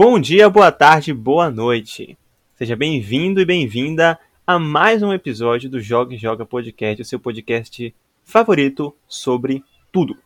[0.00, 2.16] Bom dia, boa tarde, boa noite.
[2.54, 7.18] Seja bem-vindo e bem-vinda a mais um episódio do Joga e Joga Podcast, o seu
[7.18, 10.16] podcast favorito sobre tudo.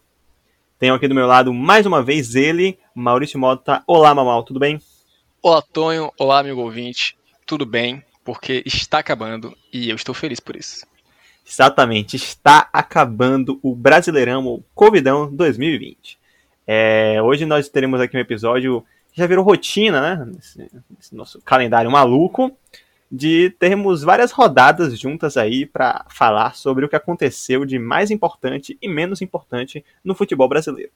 [0.78, 3.82] Tenho aqui do meu lado mais uma vez ele, Maurício Mota.
[3.86, 4.78] Olá, Mamal, tudo bem?
[5.42, 6.12] Olá, Tonho.
[6.18, 7.16] Olá, amigo ouvinte.
[7.46, 8.04] Tudo bem?
[8.22, 10.86] Porque está acabando e eu estou feliz por isso.
[11.48, 16.18] Exatamente, está acabando o Brasileirão, o Covidão 2020.
[16.66, 20.24] É, hoje nós teremos aqui um episódio já virou rotina, né?
[20.34, 22.56] Nesse, nesse nosso calendário maluco,
[23.10, 28.78] de termos várias rodadas juntas aí para falar sobre o que aconteceu de mais importante
[28.80, 30.90] e menos importante no futebol brasileiro.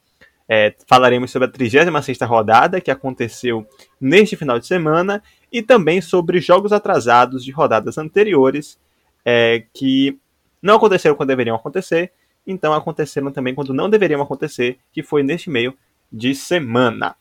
[0.48, 3.66] É, falaremos sobre a 36 rodada que aconteceu
[4.01, 5.23] neste final de semana
[5.53, 8.78] e também sobre jogos atrasados de rodadas anteriores
[9.25, 10.19] é, que
[10.62, 12.12] não aconteceram quando deveriam acontecer,
[12.47, 15.77] então aconteceram também quando não deveriam acontecer, que foi neste meio
[16.11, 17.17] de semana.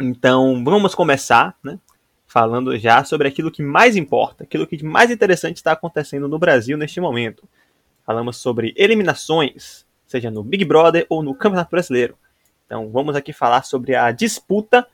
[0.00, 1.76] Então vamos começar, né,
[2.24, 6.38] falando já sobre aquilo que mais importa, aquilo que de mais interessante está acontecendo no
[6.38, 7.48] Brasil neste momento.
[8.06, 12.16] Falamos sobre eliminações, seja no Big Brother ou no Campeonato Brasileiro.
[12.64, 14.86] Então vamos aqui falar sobre a disputa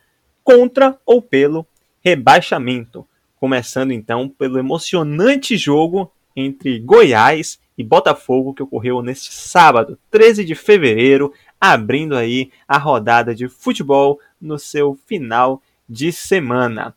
[0.42, 1.66] contra ou pelo
[2.02, 3.06] rebaixamento.
[3.36, 10.54] Começando então pelo emocionante jogo entre Goiás e Botafogo que ocorreu neste sábado, 13 de
[10.54, 11.32] fevereiro,
[11.72, 16.94] abrindo aí a rodada de futebol no seu final de semana.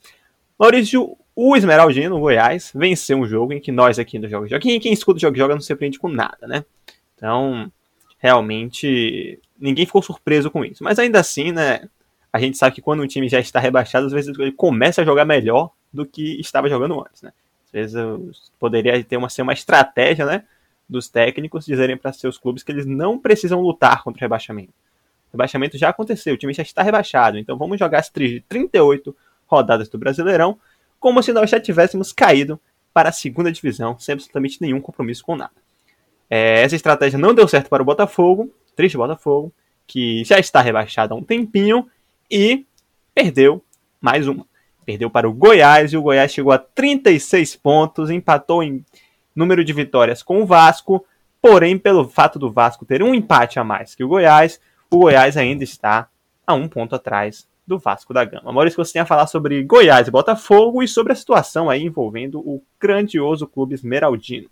[0.59, 4.79] Maurício, o Esmeraldino, Goiás, venceu um jogo em que nós aqui no Jogo Joga, quem,
[4.79, 6.65] quem escuta o Jogo Joga não se aprende com nada, né?
[7.15, 7.71] Então,
[8.17, 10.83] realmente, ninguém ficou surpreso com isso.
[10.83, 11.87] Mas ainda assim, né,
[12.33, 15.05] a gente sabe que quando um time já está rebaixado, às vezes ele começa a
[15.05, 17.31] jogar melhor do que estava jogando antes, né?
[17.65, 20.43] Às vezes poderia ter uma, ser uma estratégia, né?
[20.89, 24.73] Dos técnicos dizerem para seus clubes que eles não precisam lutar contra o rebaixamento.
[25.29, 29.15] O rebaixamento já aconteceu, o time já está rebaixado, então vamos jogar as 38
[29.45, 30.57] rodadas do Brasileirão
[30.99, 32.59] como se nós já tivéssemos caído
[32.93, 35.53] para a segunda divisão, sem absolutamente nenhum compromisso com nada.
[36.29, 39.53] É, essa estratégia não deu certo para o Botafogo, triste Botafogo,
[39.85, 41.87] que já está rebaixado há um tempinho
[42.29, 42.65] e
[43.13, 43.63] perdeu
[44.01, 44.45] mais uma.
[44.85, 48.83] Perdeu para o Goiás e o Goiás chegou a 36 pontos, empatou em
[49.37, 51.05] número de vitórias com o Vasco,
[51.41, 54.59] porém, pelo fato do Vasco ter um empate a mais que o Goiás,
[54.89, 56.09] o Goiás ainda está
[56.45, 58.51] a um ponto atrás do Vasco da Gama.
[58.51, 62.39] Maurício, você tem a falar sobre Goiás e Botafogo e sobre a situação aí envolvendo
[62.39, 64.49] o grandioso clube esmeraldino.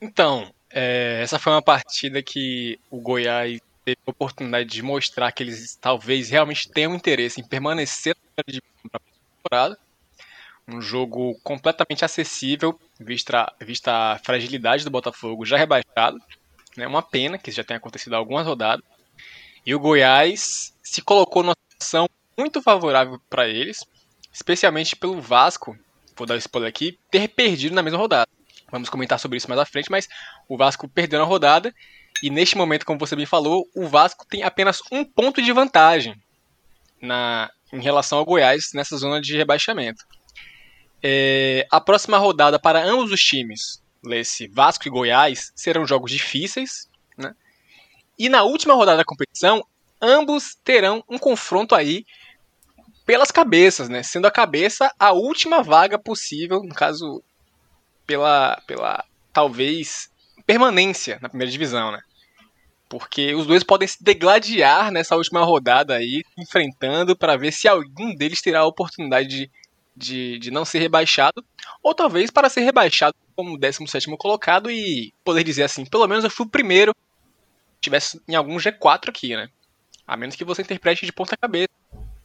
[0.00, 5.42] Então, é, essa foi uma partida que o Goiás teve a oportunidade de mostrar que
[5.42, 9.00] eles talvez realmente tenham interesse em permanecer na
[9.42, 9.78] temporada
[10.68, 16.18] um jogo completamente acessível, vista, vista a fragilidade do Botafogo já rebaixado.
[16.76, 16.86] Né?
[16.86, 18.84] Uma pena que isso já tenha acontecido algumas rodadas.
[19.64, 23.84] E o Goiás se colocou numa situação muito favorável para eles,
[24.32, 25.76] especialmente pelo Vasco,
[26.16, 28.28] vou dar spoiler aqui, ter perdido na mesma rodada.
[28.70, 30.06] Vamos comentar sobre isso mais à frente, mas
[30.46, 31.74] o Vasco perdeu na rodada
[32.22, 36.14] e neste momento, como você bem falou, o Vasco tem apenas um ponto de vantagem
[37.00, 40.04] na, em relação ao Goiás nessa zona de rebaixamento.
[41.02, 46.88] É, a próxima rodada para ambos os times, esse Vasco e Goiás, serão jogos difíceis.
[47.16, 47.34] Né?
[48.18, 49.64] E na última rodada da competição,
[50.00, 52.04] ambos terão um confronto aí
[53.08, 54.02] pelas cabeças, né?
[54.02, 57.22] Sendo a cabeça a última vaga possível, no caso,
[58.06, 60.10] pela, pela talvez
[60.46, 62.00] permanência na primeira divisão, né?
[62.88, 68.14] Porque os dois podem se degladiar nessa última rodada aí, enfrentando para ver se algum
[68.14, 69.50] deles terá a oportunidade de
[69.98, 71.44] de, de não ser rebaixado,
[71.82, 76.30] ou talvez para ser rebaixado como 17 colocado e poder dizer assim, pelo menos eu
[76.30, 76.94] fui o primeiro
[77.80, 79.48] tivesse em algum G4 aqui, né?
[80.06, 81.68] A menos que você interprete de ponta cabeça.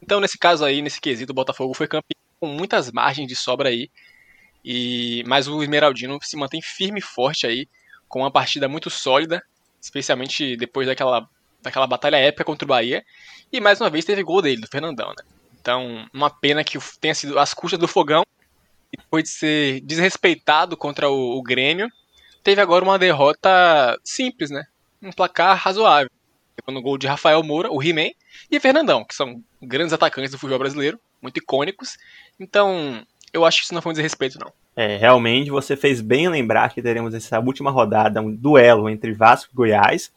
[0.02, 3.68] Então, nesse caso aí, nesse quesito, o Botafogo foi campeão com muitas margens de sobra
[3.68, 3.90] aí.
[4.64, 7.68] E mas o Esmeraldino se mantém firme e forte aí,
[8.08, 9.42] com uma partida muito sólida,
[9.80, 11.28] especialmente depois daquela,
[11.62, 13.04] daquela batalha épica contra o Bahia.
[13.52, 15.33] E mais uma vez teve gol dele, do Fernandão, né?
[15.64, 18.22] Então, uma pena que tenha sido as custas do fogão.
[18.92, 21.88] E depois de ser desrespeitado contra o, o Grêmio,
[22.42, 24.66] teve agora uma derrota simples, né?
[25.00, 26.10] Um placar razoável.
[26.68, 28.10] No gol de Rafael Moura, o He-Man,
[28.50, 31.96] e Fernandão, que são grandes atacantes do futebol brasileiro, muito icônicos.
[32.38, 33.02] Então,
[33.32, 34.52] eu acho que isso não foi um desrespeito, não.
[34.76, 39.50] É, realmente você fez bem lembrar que teremos essa última rodada um duelo entre Vasco
[39.50, 40.12] e Goiás.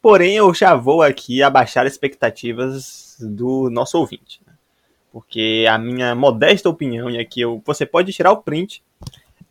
[0.00, 4.40] Porém, eu já vou aqui abaixar expectativas do nosso ouvinte.
[5.12, 8.82] Porque a minha modesta opinião, e aqui eu, você pode tirar o print,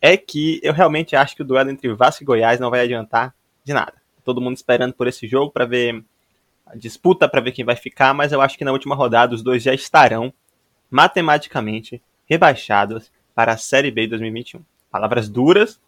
[0.00, 3.32] é que eu realmente acho que o duelo entre Vasco e Goiás não vai adiantar
[3.64, 3.94] de nada.
[4.24, 6.04] Todo mundo esperando por esse jogo para ver
[6.66, 9.42] a disputa, para ver quem vai ficar, mas eu acho que na última rodada os
[9.42, 10.32] dois já estarão
[10.90, 14.60] matematicamente rebaixados para a Série B de 2021.
[14.90, 15.80] Palavras duras,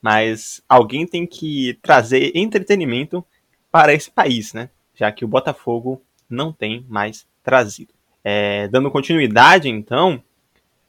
[0.00, 3.24] mas alguém tem que trazer entretenimento
[3.70, 4.68] para esse país, né?
[4.94, 7.94] Já que o Botafogo não tem mais trazido.
[8.24, 10.22] É, dando continuidade, então,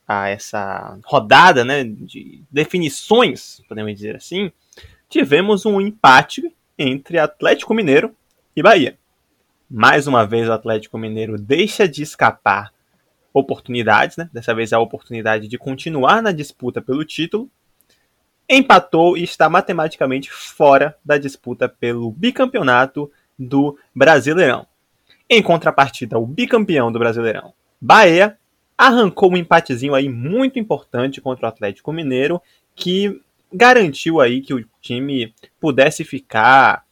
[0.08, 4.52] a essa rodada né, de definições, podemos dizer assim,
[5.10, 8.16] tivemos um empate entre Atlético Mineiro
[8.56, 8.98] e Bahia.
[9.70, 12.72] Mais uma vez o Atlético Mineiro deixa de escapar
[13.34, 14.30] oportunidades, né?
[14.32, 17.50] dessa vez a oportunidade de continuar na disputa pelo título,
[18.48, 24.68] empatou e está matematicamente fora da disputa pelo bicampeonato do Brasileirão.
[25.30, 28.38] Em contrapartida, o bicampeão do Brasileirão, Bahia,
[28.78, 32.42] arrancou um empatezinho aí muito importante contra o Atlético Mineiro,
[32.76, 33.22] que
[33.52, 36.84] garantiu aí que o time pudesse ficar,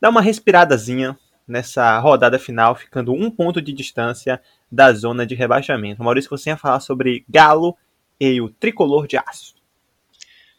[0.00, 4.40] dar uma respiradazinha nessa rodada final, ficando um ponto de distância
[4.70, 6.02] da zona de rebaixamento.
[6.02, 7.76] Maurício, você ia falar sobre Galo
[8.20, 9.54] e o tricolor de aço.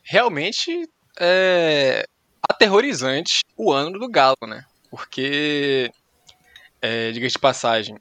[0.03, 0.87] Realmente
[1.19, 2.05] é
[2.49, 4.65] aterrorizante o ano do Galo, né?
[4.89, 5.89] Porque,
[6.83, 7.95] é, diga de passagem,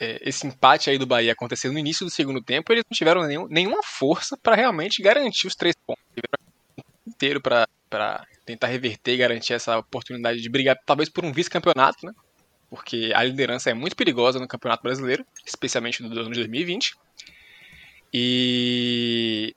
[0.00, 3.26] é, esse empate aí do Bahia acontecendo no início do segundo tempo, eles não tiveram
[3.26, 6.04] nenhum, nenhuma força para realmente garantir os três pontos.
[7.04, 7.66] inteiro para
[8.44, 12.12] tentar reverter e garantir essa oportunidade de brigar, talvez por um vice-campeonato, né?
[12.70, 16.94] Porque a liderança é muito perigosa no Campeonato Brasileiro, especialmente no ano de 2020.
[18.12, 19.54] E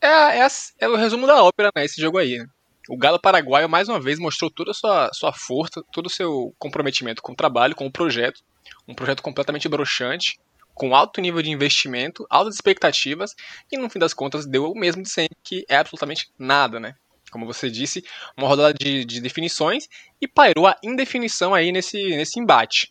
[0.00, 0.46] é, é,
[0.78, 1.84] é o resumo da ópera, né?
[1.84, 2.38] Esse jogo aí.
[2.38, 2.46] Né?
[2.88, 6.54] O Galo Paraguaio mais uma vez mostrou toda a sua, sua força, todo o seu
[6.58, 8.42] comprometimento com o trabalho, com o projeto
[8.86, 10.38] um projeto completamente broxante,
[10.74, 13.32] com alto nível de investimento, altas expectativas,
[13.70, 16.94] e no fim das contas deu o mesmo de sempre, que é absolutamente nada, né?
[17.30, 18.04] Como você disse,
[18.36, 19.88] uma rodada de, de definições
[20.20, 22.90] e pairou a indefinição aí nesse, nesse embate.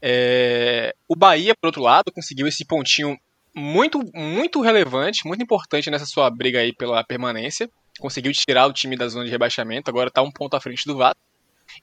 [0.00, 3.18] É, o Bahia, por outro lado, conseguiu esse pontinho
[3.54, 7.68] muito, muito relevante, muito importante nessa sua briga aí pela permanência.
[7.98, 10.96] Conseguiu tirar o time da zona de rebaixamento, agora está um ponto à frente do
[10.96, 11.20] Vasco.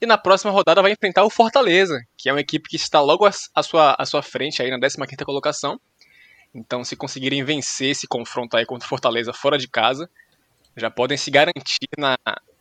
[0.00, 3.24] E na próxima rodada vai enfrentar o Fortaleza, que é uma equipe que está logo
[3.24, 5.80] à sua, à sua frente aí na 15ª colocação.
[6.54, 10.10] Então, se conseguirem vencer esse confronto aí contra o Fortaleza fora de casa,
[10.76, 12.16] já podem se garantir na,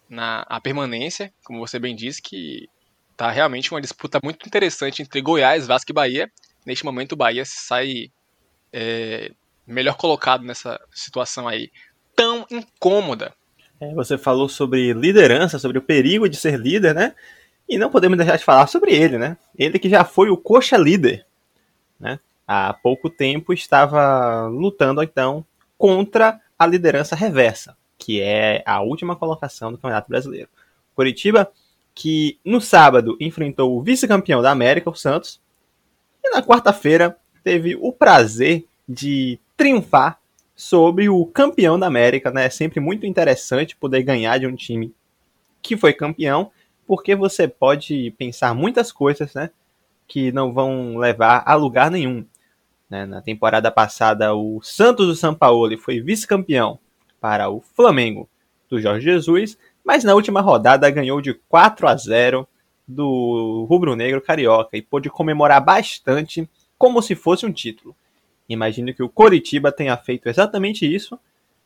[0.09, 2.69] na a permanência, como você bem disse, que
[3.17, 6.31] tá realmente uma disputa muito interessante entre Goiás, Vasco e Bahia.
[6.65, 8.11] Neste momento, o Bahia sai
[8.71, 9.31] é,
[9.65, 11.71] melhor colocado nessa situação aí
[12.15, 13.33] tão incômoda
[13.93, 17.13] você falou sobre liderança, sobre o perigo de ser líder, né?
[17.67, 19.37] E não podemos deixar de falar sobre ele, né?
[19.57, 21.25] Ele que já foi o coxa líder,
[21.99, 22.19] né?
[22.47, 25.45] Há pouco tempo estava lutando então
[25.77, 30.49] contra a liderança reversa, que é a última colocação do Campeonato Brasileiro.
[30.95, 31.51] Curitiba,
[31.93, 35.41] que no sábado enfrentou o vice-campeão da América, o Santos,
[36.23, 40.19] e na quarta-feira teve o prazer de triunfar
[40.55, 42.45] sobre o campeão da América, né?
[42.45, 44.93] É sempre muito interessante poder ganhar de um time
[45.61, 46.51] que foi campeão,
[46.87, 49.49] porque você pode pensar muitas coisas, né?
[50.07, 52.25] Que não vão levar a lugar nenhum.
[52.89, 53.05] Né?
[53.05, 56.79] Na temporada passada, o Santos do São Paulo foi vice-campeão
[57.19, 58.29] para o Flamengo
[58.69, 62.47] do Jorge Jesus, mas na última rodada ganhou de 4 a 0
[62.87, 66.47] do Rubro Negro Carioca e pôde comemorar bastante
[66.77, 67.95] como se fosse um título.
[68.47, 71.19] Imagino que o Coritiba tenha feito exatamente isso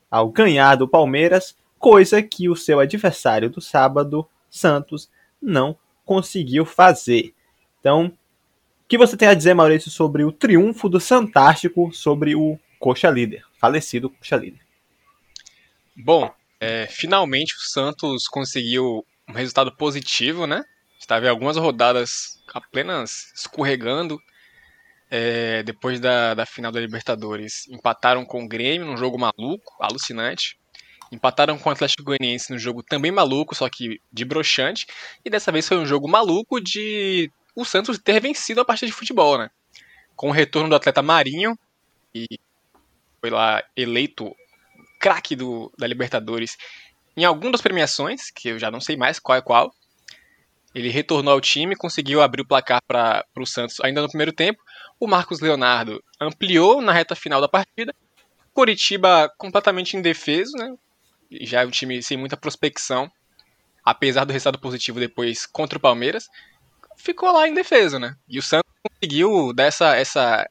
[0.09, 5.09] ao ganhar do Palmeiras, coisa que o seu adversário do sábado, Santos,
[5.41, 7.33] não conseguiu fazer.
[7.79, 12.57] Então, o que você tem a dizer, Maurício, sobre o triunfo do Santástico sobre o
[12.79, 14.61] Coxa Líder, falecido Coxa Líder?
[15.95, 20.63] Bom, é, finalmente o Santos conseguiu um resultado positivo, né?
[20.99, 24.19] Estava em algumas rodadas apenas escorregando
[25.09, 30.59] é, depois da, da final da Libertadores, empataram com o Grêmio num jogo maluco, alucinante.
[31.11, 34.85] Empataram com o Atlético Goianiense num jogo também maluco, só que de broxante.
[35.25, 38.93] E dessa vez foi um jogo maluco de o Santos ter vencido a partida de
[38.93, 39.49] futebol, né?
[40.15, 41.57] Com o retorno do atleta Marinho,
[42.13, 42.27] e
[43.19, 44.31] foi lá eleito
[44.99, 45.35] craque
[45.77, 46.57] da Libertadores
[47.17, 49.73] em algumas das premiações, que eu já não sei mais qual é qual.
[50.73, 54.61] Ele retornou ao time, conseguiu abrir o placar para o Santos ainda no primeiro tempo.
[54.99, 57.93] O Marcos Leonardo ampliou na reta final da partida.
[58.53, 60.75] Curitiba completamente indefeso, né?
[61.41, 63.09] Já é um time sem muita prospecção,
[63.83, 66.27] apesar do resultado positivo depois contra o Palmeiras,
[66.97, 68.15] ficou lá indefeso, né?
[68.27, 70.47] E o Santos conseguiu dessa essa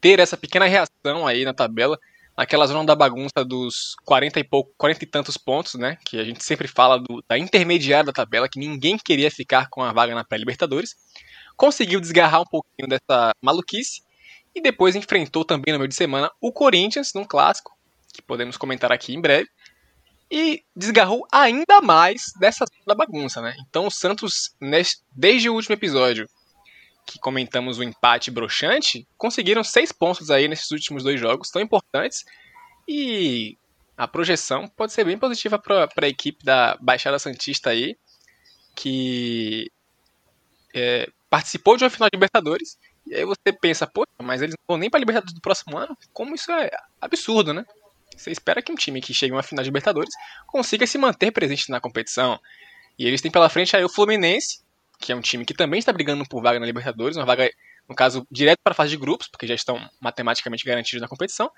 [0.00, 1.98] ter essa pequena reação aí na tabela,
[2.36, 5.96] naquela zona da bagunça dos 40 e pouco, 40 e tantos pontos, né?
[6.04, 9.82] Que a gente sempre fala do, da intermediária da tabela, que ninguém queria ficar com
[9.82, 10.96] a vaga na pré-Libertadores
[11.56, 14.02] conseguiu desgarrar um pouquinho dessa maluquice
[14.54, 17.72] E depois enfrentou também no meio de semana o Corinthians, num clássico,
[18.12, 19.48] que podemos comentar aqui em breve.
[20.30, 23.54] E desgarrou ainda mais dessa da bagunça, né?
[23.68, 24.54] Então o Santos,
[25.12, 26.28] desde o último episódio,
[27.06, 32.24] que comentamos o empate broxante, conseguiram seis pontos aí nesses últimos dois jogos tão importantes.
[32.88, 33.56] E
[33.96, 37.96] a projeção pode ser bem positiva para a equipe da Baixada Santista aí,
[38.74, 39.70] que
[40.74, 42.78] é, participou de uma final de Libertadores.
[43.06, 45.96] E aí você pensa, pô, mas eles não vão nem para Libertadores do próximo ano?
[46.12, 46.70] Como isso é
[47.00, 47.64] absurdo, né?
[48.16, 50.14] Você espera que um time que chegue a uma final de Libertadores
[50.46, 52.40] consiga se manter presente na competição.
[52.98, 54.63] E eles têm pela frente aí o Fluminense,
[55.04, 57.50] que é um time que também está brigando por vaga na Libertadores, uma vaga,
[57.86, 61.50] no caso, direto para a fase de grupos, porque já estão matematicamente garantidos na competição.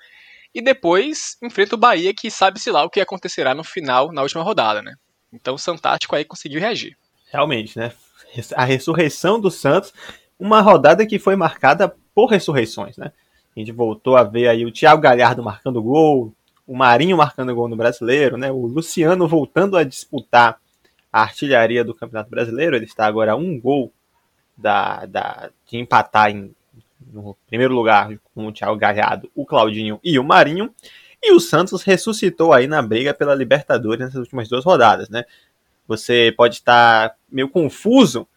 [0.53, 4.43] E depois enfrenta o Bahia, que sabe-se lá o que acontecerá no final, na última
[4.43, 4.95] rodada, né?
[5.33, 6.99] Então o Santástico aí conseguiu reagir.
[7.31, 7.93] Realmente, né?
[8.57, 9.95] A ressurreição do Santos,
[10.37, 13.13] uma rodada que foi marcada por ressurreições, né?
[13.57, 16.35] A gente voltou a ver aí o Thiago Galhardo marcando gol,
[16.67, 18.51] o Marinho marcando gol no Brasileiro, né?
[18.51, 20.59] O Luciano voltando a disputar
[21.17, 22.77] a artilharia do Campeonato Brasileiro.
[22.77, 23.91] Ele está agora a um gol
[24.55, 26.55] da, da, de empatar em,
[27.11, 30.75] no primeiro lugar com o Thiago Galhardo, o Claudinho e o Marinho.
[31.23, 35.25] E o Santos ressuscitou aí na briga pela Libertadores nessas últimas duas rodadas, né?
[35.89, 38.29] Você pode estar meio confuso.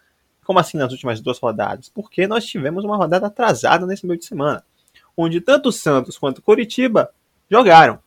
[0.46, 1.90] Como assim nas últimas duas rodadas?
[1.90, 4.64] Porque nós tivemos uma rodada atrasada nesse meio de semana,
[5.18, 7.12] onde tanto o Santos quanto o Coritiba
[7.52, 8.00] jogaram.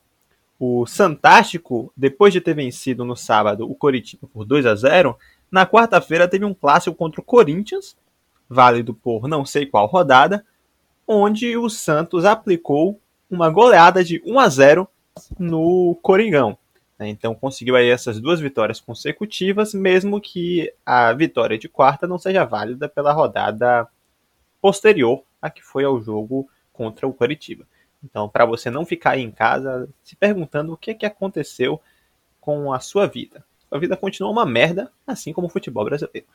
[0.64, 5.18] O Santástico, depois de ter vencido no sábado o Coritiba por 2 a 0,
[5.50, 7.96] na quarta-feira teve um clássico contra o Corinthians,
[8.48, 10.46] válido por não sei qual rodada,
[11.04, 14.88] onde o Santos aplicou uma goleada de 1 a 0
[15.36, 16.56] no Coringão.
[17.00, 22.44] Então conseguiu aí essas duas vitórias consecutivas, mesmo que a vitória de quarta não seja
[22.44, 23.88] válida pela rodada
[24.60, 27.66] posterior a que foi ao jogo contra o Coritiba.
[28.04, 31.80] Então, para você não ficar aí em casa se perguntando o que, que aconteceu
[32.40, 33.44] com a sua vida.
[33.70, 36.26] A vida continua uma merda, assim como o futebol brasileiro.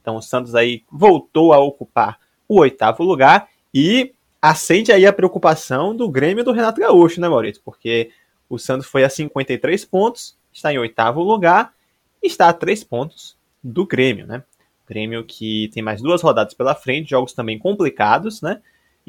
[0.00, 5.94] Então, o Santos aí voltou a ocupar o oitavo lugar e acende aí a preocupação
[5.94, 7.60] do Grêmio do Renato Gaúcho, né, Maurício?
[7.64, 8.10] Porque
[8.48, 11.74] o Santos foi a 53 pontos, está em oitavo lugar
[12.22, 14.42] está a 3 pontos do Grêmio, né?
[14.86, 18.60] Grêmio que tem mais duas rodadas pela frente, jogos também complicados, né?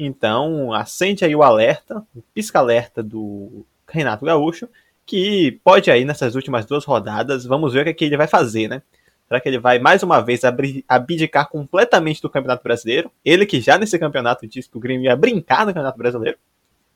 [0.02, 4.66] Então, acende aí o alerta, o pisca-alerta do Renato Gaúcho,
[5.04, 8.26] que pode aí nessas últimas duas rodadas, vamos ver o que, é que ele vai
[8.26, 8.80] fazer, né?
[9.28, 10.40] Será que ele vai mais uma vez
[10.88, 13.12] abdicar completamente do Campeonato Brasileiro?
[13.22, 16.38] Ele que já nesse campeonato disse que o Grêmio ia brincar no Campeonato Brasileiro.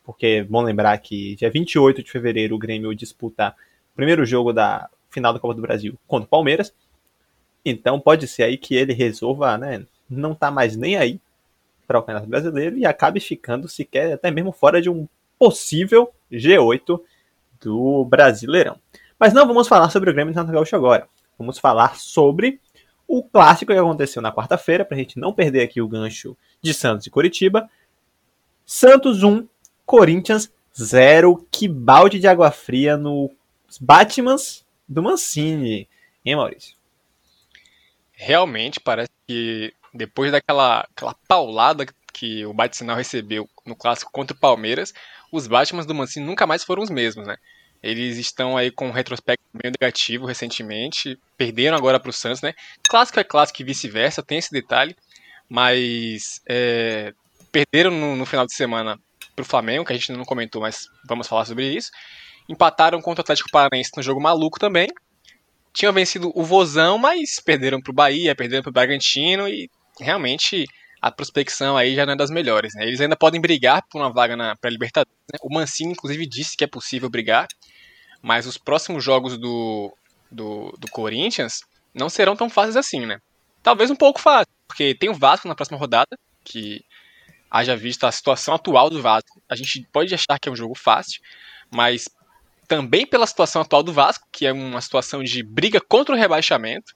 [0.03, 3.55] Porque, bom lembrar que dia 28 de fevereiro o Grêmio disputa
[3.93, 6.73] o primeiro jogo da final da Copa do Brasil contra o Palmeiras.
[7.63, 11.21] Então pode ser aí que ele resolva, né, não tá mais nem aí
[11.87, 17.01] para o Campeonato Brasileiro e acabe ficando sequer até mesmo fora de um possível G8
[17.61, 18.79] do Brasileirão.
[19.19, 21.09] Mas não vamos falar sobre o Grêmio Santa Gaúcho agora.
[21.39, 22.61] Vamos falar sobre
[23.07, 26.73] o clássico que aconteceu na quarta-feira, para a gente não perder aqui o gancho de
[26.73, 27.69] Santos e Curitiba.
[28.65, 29.47] Santos 1,
[29.85, 31.47] Corinthians 0.
[31.51, 33.31] Que balde de água fria nos
[33.81, 35.89] Batmans do Mancini.
[36.25, 36.77] Hein, Maurício?
[38.13, 44.41] Realmente parece que depois daquela aquela paulada que o Batisinal recebeu no clássico contra o
[44.41, 44.93] Palmeiras,
[45.33, 47.37] os Batmans do Mancini nunca mais foram os mesmos, né?
[47.83, 52.55] Eles estão aí com um retrospecto meio negativo recentemente, perderam agora para o Santos, né?
[52.89, 54.97] Clássico é clássico e vice-versa, tem esse detalhe,
[55.49, 57.13] mas é,
[57.53, 58.99] perderam no, no, final de semana
[59.37, 61.91] para o Flamengo, que a gente não comentou, mas vamos falar sobre isso.
[62.49, 64.89] Empataram contra o Atlético Paranaense no jogo maluco também.
[65.73, 69.69] Tinham vencido o Vozão, mas perderam para o Bahia, perderam para o Bragantino e
[70.01, 70.67] realmente
[71.01, 72.75] a prospecção aí já não é das melhores.
[72.75, 72.87] Né?
[72.87, 75.19] Eles ainda podem brigar por uma vaga na pré-Libertadores.
[75.33, 75.39] Né?
[75.43, 77.47] O Mancini, inclusive, disse que é possível brigar,
[78.23, 79.95] mas os próximos jogos do,
[80.31, 81.61] do, do Corinthians
[81.93, 83.19] não serão tão fáceis assim, né?
[83.63, 86.83] Talvez um pouco fácil, porque tem o Vasco na próxima rodada, que
[87.51, 90.75] haja visto a situação atual do Vasco, a gente pode achar que é um jogo
[90.75, 91.21] fácil,
[91.71, 92.09] mas
[92.67, 96.95] também pela situação atual do Vasco, que é uma situação de briga contra o rebaixamento,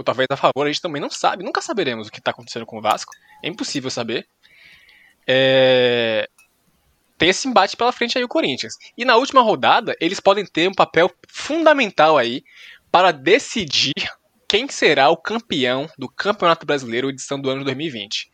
[0.00, 2.64] ou talvez a favor, a gente também não sabe, nunca saberemos o que está acontecendo
[2.64, 4.26] com o Vasco, é impossível saber.
[5.26, 6.26] É...
[7.18, 8.72] Tem esse embate pela frente aí o Corinthians.
[8.96, 12.42] E na última rodada, eles podem ter um papel fundamental aí
[12.90, 13.92] para decidir
[14.48, 18.30] quem será o campeão do Campeonato Brasileiro edição do ano 2020.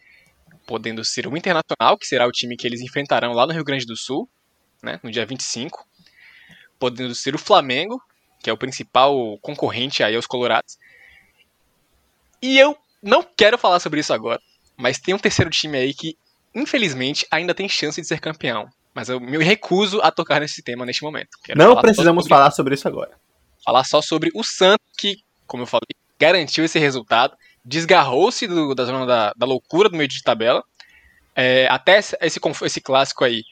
[0.68, 3.84] Podendo ser o Internacional, que será o time que eles enfrentarão lá no Rio Grande
[3.84, 4.30] do Sul,
[4.80, 5.84] né, no dia 25.
[6.78, 8.00] Podendo ser o Flamengo,
[8.40, 10.78] que é o principal concorrente aí aos Colorados.
[12.46, 14.40] E eu não quero falar sobre isso agora,
[14.76, 16.16] mas tem um terceiro time aí que
[16.56, 18.66] infelizmente, ainda tem chance de ser campeão.
[18.94, 21.28] Mas eu me recuso a tocar nesse tema neste momento.
[21.44, 22.34] Quero Não precisamos sobre...
[22.34, 23.10] falar sobre isso agora.
[23.62, 25.88] Falar só sobre o Santos, que, como eu falei,
[26.18, 30.64] garantiu esse resultado, desgarrou-se da zona da, da, loucura do meio de tabela.
[31.34, 32.16] É, até esse,
[32.62, 33.42] esse clássico aí,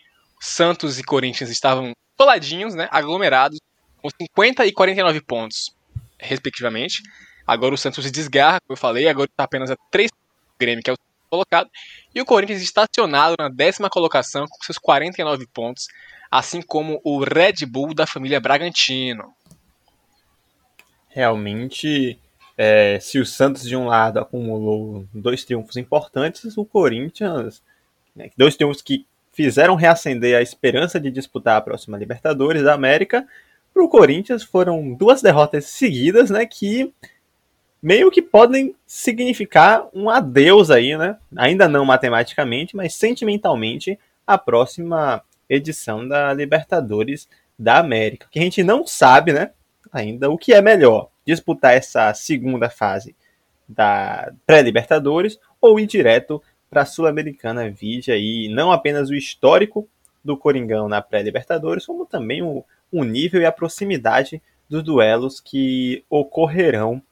[0.41, 3.61] Santos e Corinthians estavam coladinhos, né, aglomerados,
[4.01, 5.75] com 50 e 49 pontos,
[6.19, 7.03] respectivamente.
[7.47, 10.11] Agora o Santos se desgarra, como eu falei, agora está apenas a 3
[10.59, 10.99] Grêmio, que é o
[11.29, 11.69] colocado,
[12.15, 15.89] e o Corinthians estacionado na décima colocação com seus 49 pontos,
[16.31, 19.35] assim como o Red Bull da família Bragantino.
[21.09, 22.19] Realmente,
[22.57, 27.63] é, se o Santos de um lado acumulou dois triunfos importantes, o Corinthians,
[28.15, 33.27] né, dois triunfos que fizeram reacender a esperança de disputar a próxima Libertadores da América,
[33.73, 36.93] para o Corinthians foram duas derrotas seguidas, né, que
[37.85, 41.19] meio que podem significar um adeus aí, né?
[41.37, 48.27] Ainda não matematicamente, mas sentimentalmente, a próxima edição da Libertadores da América.
[48.31, 49.51] Que a gente não sabe, né?
[49.93, 53.15] Ainda o que é melhor, disputar essa segunda fase
[53.69, 59.87] da pré-Libertadores ou ir direto para a Sul-Americana, vide aí não apenas o histórico
[60.25, 66.03] do Coringão na pré-Libertadores, como também o, o nível e a proximidade dos duelos que
[66.09, 67.03] ocorrerão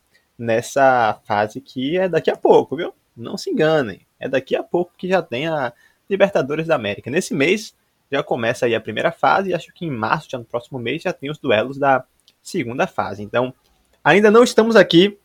[0.42, 2.92] nessa fase que é daqui a pouco, viu?
[3.16, 5.72] Não se enganem, é daqui a pouco que já tem a
[6.10, 7.10] Libertadores da América.
[7.10, 7.74] Nesse mês
[8.10, 11.02] já começa aí a primeira fase e acho que em março, já no próximo mês,
[11.02, 12.04] já tem os duelos da
[12.42, 13.22] segunda fase.
[13.22, 13.54] Então,
[14.02, 15.16] ainda não estamos aqui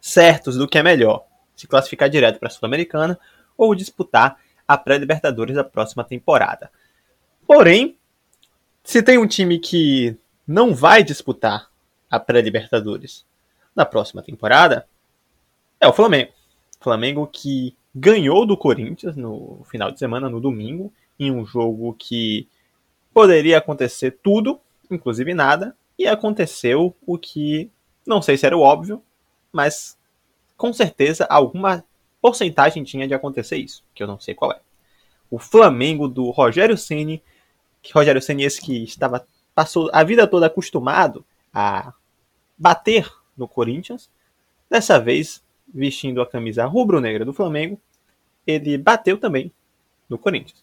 [0.00, 1.24] certos do que é melhor,
[1.56, 3.18] se classificar direto para a Sul-Americana
[3.56, 6.70] ou disputar a pré-Libertadores da próxima temporada.
[7.46, 7.96] Porém,
[8.84, 11.70] se tem um time que não vai disputar
[12.10, 13.24] a pré-Libertadores
[13.74, 14.86] na próxima temporada
[15.80, 16.32] é o Flamengo.
[16.80, 22.48] Flamengo que ganhou do Corinthians no final de semana, no domingo, em um jogo que
[23.12, 24.60] poderia acontecer tudo,
[24.90, 27.70] inclusive nada, e aconteceu o que
[28.06, 29.02] não sei se era o óbvio,
[29.52, 29.98] mas
[30.56, 31.84] com certeza alguma
[32.20, 34.60] porcentagem tinha de acontecer isso, que eu não sei qual é.
[35.30, 37.22] O Flamengo do Rogério Ceni,
[37.82, 41.92] que Rogério Ceni esse que estava passou a vida toda acostumado a
[42.56, 44.10] bater no Corinthians.
[44.68, 47.80] Dessa vez, vestindo a camisa rubro-negra do Flamengo,
[48.46, 49.50] ele bateu também
[50.08, 50.62] no Corinthians.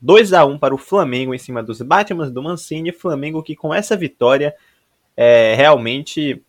[0.00, 2.92] 2 a 1 para o Flamengo em cima dos Batman do Mancini.
[2.92, 4.54] Flamengo que com essa vitória
[5.16, 6.42] é, realmente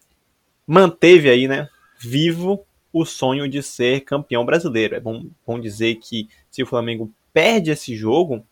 [0.65, 4.95] manteve aí, né, vivo o sonho de ser campeão brasileiro.
[4.95, 8.43] É bom, bom dizer que se o Flamengo perde esse jogo,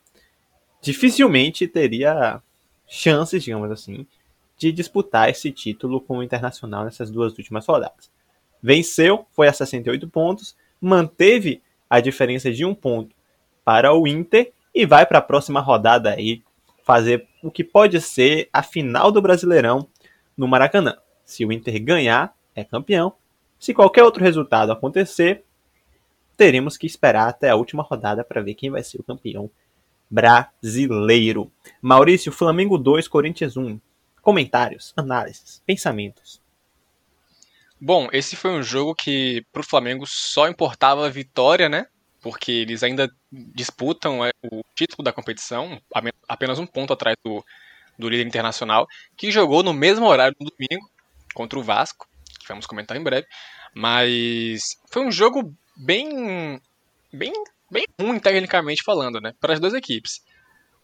[0.82, 2.42] dificilmente teria
[2.88, 4.06] chances, digamos assim,
[4.64, 8.10] de disputar esse título com o Internacional nessas duas últimas rodadas.
[8.62, 13.14] Venceu, foi a 68 pontos, manteve a diferença de um ponto
[13.66, 16.42] para o Inter e vai para a próxima rodada aí
[16.84, 19.88] fazer o que pode ser a final do Brasileirão
[20.36, 20.98] no Maracanã.
[21.26, 23.14] Se o Inter ganhar, é campeão.
[23.60, 25.44] Se qualquer outro resultado acontecer,
[26.38, 29.50] teremos que esperar até a última rodada para ver quem vai ser o campeão
[30.10, 31.52] brasileiro.
[31.82, 33.80] Maurício, Flamengo 2, Corinthians 1
[34.24, 36.42] comentários, análises, pensamentos.
[37.80, 41.86] Bom, esse foi um jogo que para o Flamengo só importava a vitória, né?
[42.22, 45.80] Porque eles ainda disputam é, o título da competição,
[46.28, 47.44] apenas um ponto atrás do,
[48.00, 50.90] do líder internacional, que jogou no mesmo horário no domingo
[51.34, 52.08] contra o Vasco,
[52.40, 53.28] que vamos comentar em breve.
[53.76, 56.62] Mas foi um jogo bem,
[57.12, 57.34] bem,
[57.70, 59.34] bem ruim tecnicamente falando, né?
[59.42, 60.22] Para as duas equipes.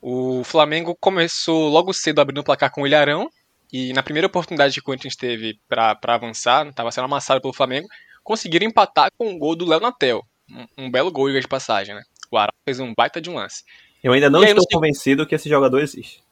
[0.02, 3.30] O Flamengo começou logo cedo abrindo o placar com o Ilharão.
[3.72, 7.88] E na primeira oportunidade que o Corinthians teve para avançar, estava sendo amassado pelo Flamengo,
[8.24, 10.24] conseguiram empatar com o gol do Léo Natel.
[10.50, 12.02] Um, um belo gol de passagem, né?
[12.32, 13.64] O Arão fez um baita de um lance.
[14.04, 16.24] Eu ainda não estou convencido que esse jogador existe.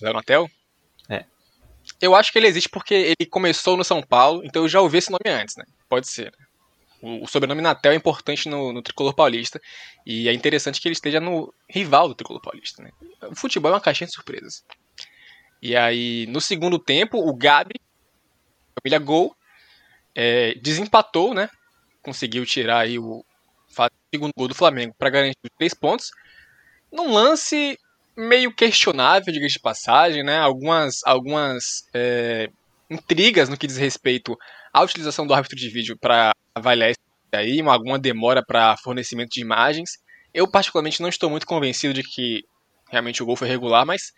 [0.00, 0.50] Léo Natel?
[1.08, 1.24] É.
[2.00, 4.98] Eu acho que ele existe porque ele começou no São Paulo, então eu já ouvi
[4.98, 5.64] esse nome antes, né?
[5.88, 6.32] Pode ser.
[6.38, 6.46] Né?
[7.02, 9.60] O, sobrenome Natel é importante no, no, tricolor paulista
[10.04, 12.82] e é interessante que ele esteja no rival do tricolor paulista.
[12.82, 12.90] Né?
[13.22, 14.64] O futebol é uma caixinha de surpresas.
[15.62, 17.74] E aí, no segundo tempo, o Gabi,
[18.78, 19.34] família Gol,
[20.14, 21.48] é, desempatou, né?
[22.02, 23.24] Conseguiu tirar aí o,
[24.12, 26.10] segundo gol do Flamengo para garantir os três pontos.
[26.90, 27.78] Num lance
[28.16, 30.38] meio questionável, diga de passagem, né?
[30.38, 32.50] Algumas, algumas é,
[32.90, 34.36] intrigas no que diz respeito
[34.72, 37.00] à utilização do árbitro de vídeo para avaliar isso
[37.32, 39.98] aí, uma, alguma demora para fornecimento de imagens.
[40.32, 42.44] Eu, particularmente, não estou muito convencido de que
[42.90, 44.12] realmente o gol foi regular, mas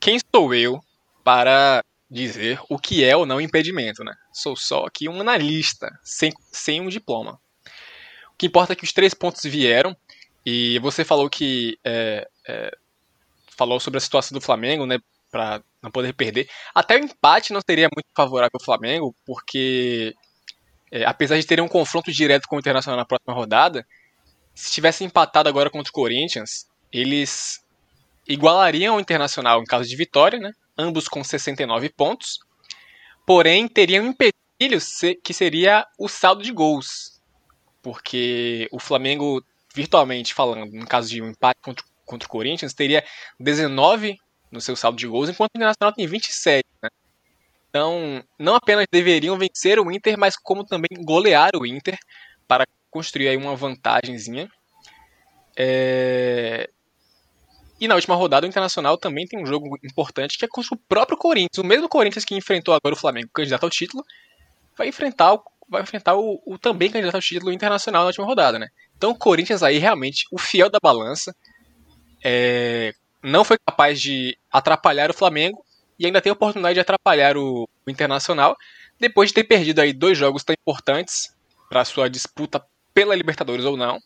[0.00, 0.80] quem sou eu
[1.22, 4.14] para dizer o que é ou não impedimento, né?
[4.32, 7.40] Sou só aqui um analista, sem, sem um diploma.
[8.32, 9.96] O que importa é que os três pontos vieram
[10.44, 12.76] E você falou que é, é,
[13.56, 14.98] falou sobre a situação do Flamengo, né,
[15.30, 16.48] para não poder perder.
[16.74, 20.14] Até o empate não seria muito favorável ao Flamengo, porque
[20.90, 23.86] é, apesar de terem um confronto direto com o Internacional na próxima rodada,
[24.54, 27.62] se tivesse empatado agora contra o Corinthians, eles
[28.26, 30.52] igualariam o Internacional em caso de vitória, né?
[30.76, 32.38] Ambos com 69 pontos.
[33.26, 34.78] Porém, teriam um empecilho
[35.22, 37.20] que seria o saldo de gols.
[37.82, 39.44] Porque o Flamengo,
[39.74, 43.04] virtualmente falando, no caso de um empate contra, contra o Corinthians, teria
[43.38, 44.16] 19
[44.54, 46.64] no seu saldo de gols, enquanto o Internacional tem 27.
[46.82, 46.88] Né?
[47.68, 51.98] Então, não apenas deveriam vencer o Inter, mas como também golear o Inter
[52.46, 54.48] para construir aí uma vantagemzinha.
[55.56, 56.70] É...
[57.80, 60.78] E na última rodada, o Internacional também tem um jogo importante que é contra o
[60.88, 61.58] próprio Corinthians.
[61.58, 64.04] O mesmo Corinthians que enfrentou agora o Flamengo, candidato ao título,
[64.78, 68.58] vai enfrentar o, vai enfrentar o, o também candidato ao título internacional na última rodada,
[68.58, 68.68] né?
[68.96, 71.34] Então o Corinthians aí realmente, o fiel da balança,
[72.24, 75.64] é, não foi capaz de atrapalhar o Flamengo
[75.98, 78.54] e ainda tem a oportunidade de atrapalhar o, o Internacional
[79.00, 81.34] depois de ter perdido aí dois jogos tão importantes
[81.68, 83.98] para sua disputa pela Libertadores ou não.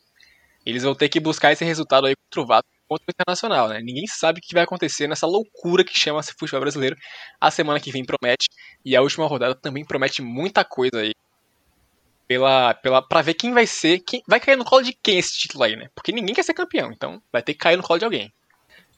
[0.65, 3.81] Eles vão ter que buscar esse resultado aí contra o Vasco contra o Internacional, né?
[3.81, 6.95] Ninguém sabe o que vai acontecer nessa loucura que chama-se futebol brasileiro.
[7.39, 8.47] A semana que vem promete
[8.83, 11.13] e a última rodada também promete muita coisa aí.
[12.27, 15.37] Pela, pela, pra ver quem vai ser, quem vai cair no colo de quem esse
[15.37, 15.89] título aí, né?
[15.93, 18.33] Porque ninguém quer ser campeão, então vai ter que cair no colo de alguém.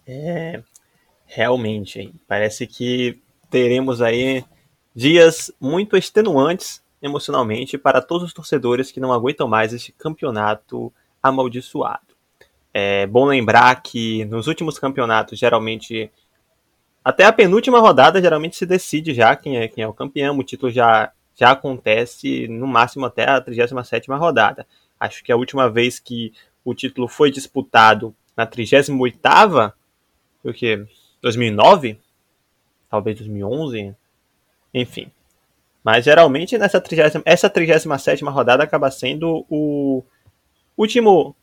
[0.06, 0.62] É,
[1.26, 4.44] realmente, parece que teremos aí
[4.96, 12.12] dias muito extenuantes emocionalmente para todos os torcedores que não aguentam mais este campeonato amaldiçoado.
[12.74, 16.12] É bom lembrar que nos últimos campeonatos, geralmente,
[17.04, 20.38] até a penúltima rodada, geralmente se decide já quem é, quem é o campeão.
[20.38, 24.66] O título já, já acontece no máximo até a 37 rodada.
[25.00, 26.32] Acho que a última vez que
[26.64, 29.74] o título foi disputado na 38 foi
[30.44, 30.86] o que?
[31.22, 32.00] 2009?
[32.90, 33.96] Talvez 2011?
[34.74, 35.12] Enfim.
[35.84, 40.04] Mas geralmente nessa 30, essa 37 rodada acaba sendo o
[40.78, 41.36] último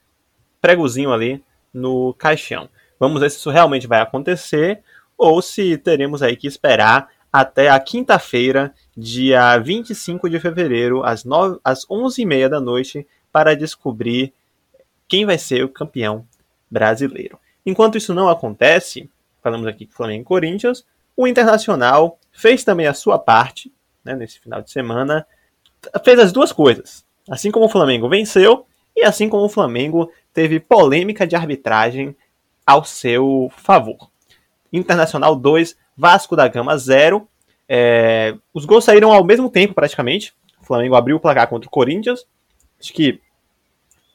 [0.61, 2.69] pregozinho ali no caixão.
[2.99, 4.83] Vamos ver se isso realmente vai acontecer
[5.17, 11.61] ou se teremos aí que esperar até a quinta-feira, dia 25 de fevereiro, às, 9,
[11.63, 14.33] às 11h30 da noite, para descobrir
[15.07, 16.27] quem vai ser o campeão
[16.71, 17.39] brasileiro.
[17.69, 19.11] Enquanto isso não acontece,
[19.43, 23.71] falamos aqui com Flamengo e Corinthians, o Internacional fez também a sua parte
[24.03, 25.27] né, nesse final de semana,
[26.03, 27.05] fez as duas coisas.
[27.29, 28.65] Assim como o Flamengo venceu
[28.97, 32.17] e assim como o Flamengo teve polêmica de arbitragem
[32.65, 34.09] ao seu favor.
[34.73, 37.29] Internacional 2, Vasco da Gama 0.
[37.69, 40.33] É, os gols saíram ao mesmo tempo praticamente.
[40.59, 42.25] O Flamengo abriu o placar contra o Corinthians.
[42.81, 43.21] Acho que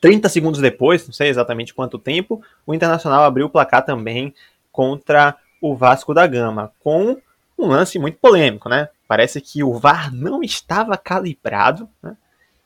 [0.03, 4.33] 30 segundos depois, não sei exatamente quanto tempo, o Internacional abriu o placar também
[4.69, 7.17] contra o Vasco da Gama, com
[7.57, 8.89] um lance muito polêmico, né?
[9.07, 12.17] Parece que o VAR não estava calibrado, né?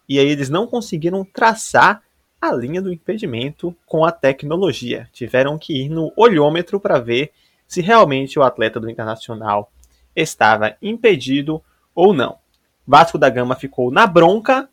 [0.10, 2.02] E aí eles não conseguiram traçar
[2.42, 5.08] a linha do impedimento com a tecnologia.
[5.14, 7.32] Tiveram que ir no olhômetro para ver
[7.68, 9.72] se realmente o atleta do Internacional
[10.16, 11.62] estava impedido
[11.94, 12.40] ou não.
[12.88, 14.68] Vasco da Gama ficou na bronca,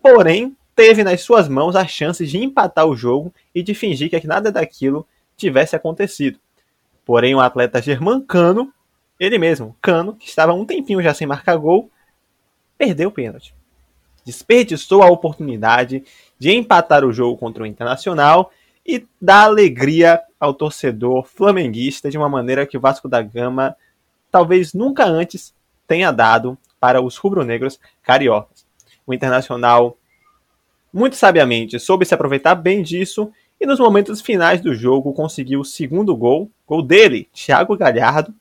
[0.00, 4.26] porém teve nas suas mãos a chance de empatar o jogo e de fingir que
[4.26, 6.38] nada daquilo tivesse acontecido.
[7.04, 8.72] Porém, o atleta Germán Cano,
[9.18, 11.90] ele mesmo, Cano, que estava um tempinho já sem marcar gol,
[12.76, 13.54] perdeu o pênalti.
[14.24, 16.04] Desperdiçou a oportunidade
[16.38, 18.50] de empatar o jogo contra o Internacional
[18.84, 23.74] e dar alegria ao torcedor flamenguista de uma maneira que o Vasco da Gama
[24.30, 25.54] talvez nunca antes
[25.86, 28.66] tenha dado para os rubro-negros cariocas.
[29.06, 29.96] O Internacional
[30.96, 33.30] muito sabiamente soube se aproveitar bem disso
[33.60, 38.34] e nos momentos finais do jogo conseguiu o segundo gol, gol dele, Thiago Galhardo,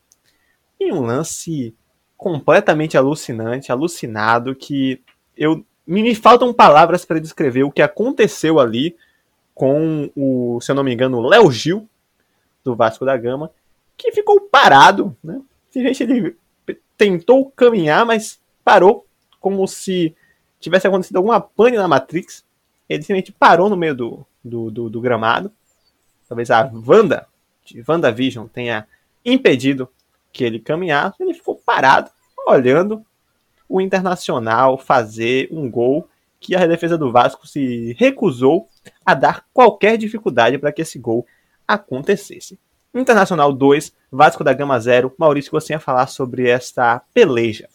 [0.79, 1.75] em um lance
[2.15, 5.01] completamente alucinante, alucinado, que
[5.35, 8.95] eu me faltam palavras para descrever o que aconteceu ali
[9.53, 11.89] com o, se eu não me engano, Léo Gil,
[12.63, 13.51] do Vasco da Gama,
[13.97, 15.41] que ficou parado, né?
[15.75, 16.37] Ele
[16.97, 19.05] tentou caminhar, mas parou,
[19.41, 20.15] como se
[20.59, 22.44] tivesse acontecido alguma pane na Matrix.
[22.87, 25.51] Ele simplesmente parou no meio do, do, do, do gramado.
[26.27, 27.27] Talvez a Wanda,
[27.63, 28.87] de WandaVision, tenha
[29.23, 29.89] impedido
[30.31, 31.21] que ele caminhasse.
[31.21, 32.09] Ele ficou parado,
[32.47, 33.05] olhando
[33.67, 36.07] o Internacional fazer um gol
[36.39, 38.67] que a defesa do Vasco se recusou
[39.03, 41.25] a dar qualquer dificuldade para que esse gol
[41.67, 42.59] acontecesse.
[42.93, 45.13] Internacional 2, Vasco da Gama 0.
[45.17, 47.67] Maurício, você ia falar sobre esta peleja.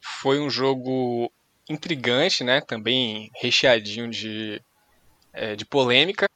[0.00, 1.30] Foi um jogo
[1.72, 2.60] intrigante, né?
[2.60, 4.60] Também recheadinho de,
[5.32, 6.28] é, de polêmica.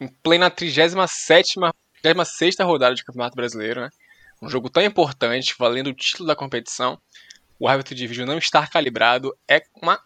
[0.00, 1.54] em plena 37
[2.02, 3.88] 36 rodada de Campeonato Brasileiro, né?
[4.40, 7.00] Um jogo tão importante, valendo o título da competição.
[7.58, 10.00] O árbitro de vídeo não estar calibrado é uma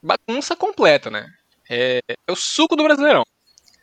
[0.00, 1.26] bagunça completa, né?
[1.68, 3.24] É, é o suco do Brasileirão.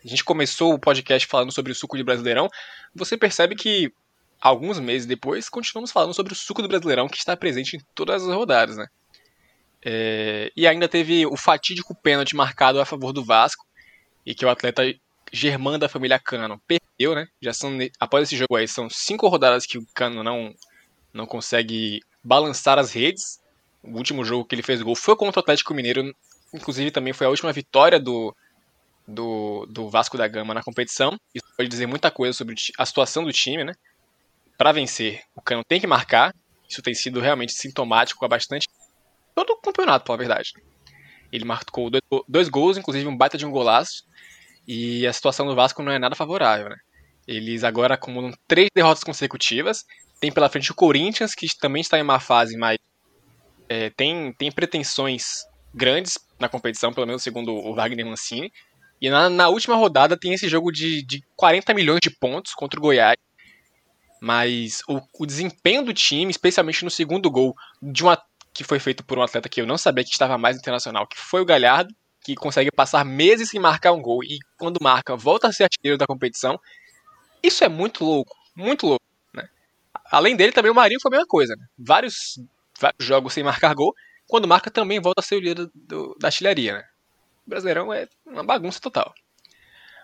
[0.04, 2.48] A gente começou o podcast falando sobre o suco de Brasileirão.
[2.96, 3.92] Você percebe que
[4.40, 8.24] alguns meses depois continuamos falando sobre o suco do Brasileirão que está presente em todas
[8.24, 8.88] as rodadas, né?
[9.84, 13.66] É, e ainda teve o fatídico pênalti marcado a favor do Vasco
[14.26, 14.84] e que o atleta
[15.32, 17.28] Germán da família Cano perdeu, né?
[17.42, 20.54] Já são após esse jogo aí são cinco rodadas que o Cano não
[21.14, 23.40] não consegue balançar as redes.
[23.84, 26.14] O último jogo que ele fez gol foi contra o Atlético Mineiro,
[26.54, 28.36] inclusive também foi a última vitória do
[29.08, 31.18] do, do Vasco da Gama na competição.
[31.34, 33.74] Isso pode dizer muita coisa sobre a situação do time, né?
[34.58, 36.34] Para vencer, o Cano tem que marcar.
[36.68, 38.68] Isso tem sido realmente sintomático há bastante
[39.38, 40.54] todo o campeonato, pela verdade.
[41.32, 44.04] Ele marcou dois, dois gols, inclusive um baita de um golaço.
[44.68, 46.78] E a situação do Vasco não é nada favorável, né?
[47.28, 49.86] Eles agora acumulam três derrotas consecutivas.
[50.20, 52.80] Tem pela frente o Corinthians, que também está em uma fase, mas
[53.70, 58.52] é, tem, tem pretensões grandes na competição, pelo menos segundo o Wagner Mancini.
[59.00, 62.80] E na, na última rodada tem esse jogo de, de 40 milhões de pontos contra
[62.80, 63.18] o Goiás.
[64.20, 68.20] Mas o, o desempenho do time, especialmente no segundo gol, de uma,
[68.58, 71.16] que foi feito por um atleta que eu não sabia que estava mais internacional, que
[71.16, 71.94] foi o Galhardo,
[72.24, 75.96] que consegue passar meses sem marcar um gol e quando marca volta a ser artilheiro
[75.96, 76.60] da competição.
[77.44, 79.06] Isso é muito louco, muito louco.
[79.32, 79.48] Né?
[80.12, 81.56] Além dele, também o Marinho foi a mesma coisa.
[81.56, 81.64] Né?
[81.78, 82.40] Vários,
[82.82, 83.94] vários, jogos sem marcar gol,
[84.28, 86.74] quando marca também volta a ser o líder do, da artilharia.
[86.74, 86.84] Né?
[87.46, 89.14] O Brasileirão é uma bagunça total.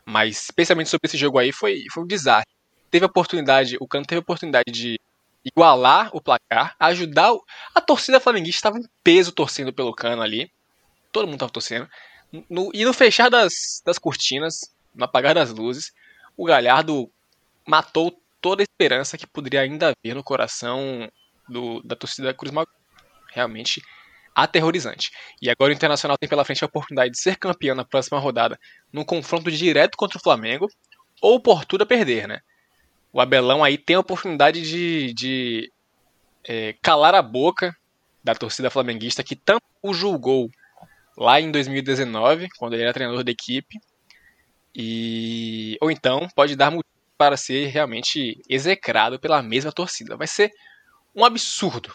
[0.05, 2.53] Mas, especialmente sobre esse jogo aí, foi, foi um desastre.
[2.91, 4.99] Teve a oportunidade, o Cano teve a oportunidade de
[5.43, 7.33] igualar o placar, ajudar.
[7.33, 7.43] O,
[7.75, 10.51] a torcida flamenguista estava em peso torcendo pelo Cano ali.
[11.11, 11.89] Todo mundo estava torcendo.
[12.49, 15.91] No, e no fechar das, das cortinas, no apagar das luzes,
[16.35, 17.11] o Galhardo
[17.67, 21.09] matou toda a esperança que poderia ainda haver no coração
[21.47, 22.73] do, da torcida da Cruz Magrão.
[23.31, 23.81] Realmente
[24.35, 25.11] aterrorizante.
[25.41, 28.59] E agora o Internacional tem pela frente a oportunidade de ser campeão na próxima rodada,
[28.91, 30.67] num confronto direto contra o Flamengo,
[31.21, 32.39] ou por tudo a perder, né?
[33.13, 35.71] O Abelão aí tem a oportunidade de, de
[36.43, 37.75] é, calar a boca
[38.23, 40.49] da torcida flamenguista que tanto o julgou
[41.15, 43.79] lá em 2019, quando ele era treinador da equipe,
[44.75, 50.17] e ou então pode dar motivo para ser realmente execrado pela mesma torcida.
[50.17, 50.51] Vai ser
[51.15, 51.91] um absurdo.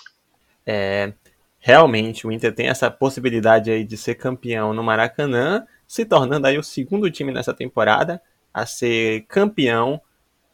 [0.64, 1.12] É,
[1.58, 6.56] realmente o Inter tem essa possibilidade aí de ser campeão no Maracanã, se tornando aí
[6.56, 8.22] o segundo time nessa temporada
[8.54, 10.00] a ser campeão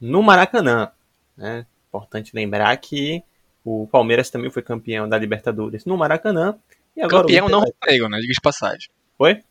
[0.04, 0.90] no Maracanã.
[1.36, 1.66] Né?
[1.88, 3.22] Importante lembrar que
[3.64, 6.56] o Palmeiras também foi campeão da Libertadores no Maracanã.
[6.94, 8.18] E agora campeão não rubro-negro, né?
[8.18, 8.90] Diga de passagem.
[9.18, 9.42] Oi?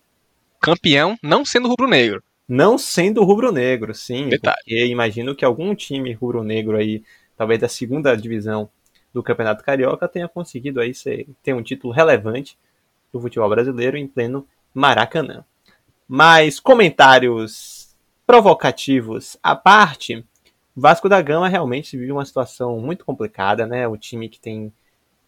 [0.62, 2.24] Campeão não sendo rubro-negro.
[2.48, 4.30] Não sendo rubro-negro, sim.
[4.30, 4.56] Detalhe.
[4.58, 7.04] Porque imagino que algum time rubro-negro aí,
[7.36, 8.70] talvez da segunda divisão,
[9.12, 12.58] do Campeonato Carioca tenha conseguido aí ser, ter um título relevante
[13.12, 15.44] do futebol brasileiro em pleno Maracanã.
[16.08, 20.26] Mas comentários provocativos à parte,
[20.76, 23.88] Vasco da Gama realmente vive uma situação muito complicada, né?
[23.88, 24.74] O time que tem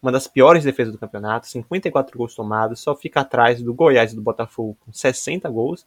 [0.02, 4.16] uma das piores defesas do campeonato, 54 gols tomados, só fica atrás do Goiás e
[4.16, 5.86] do Botafogo com 60 gols.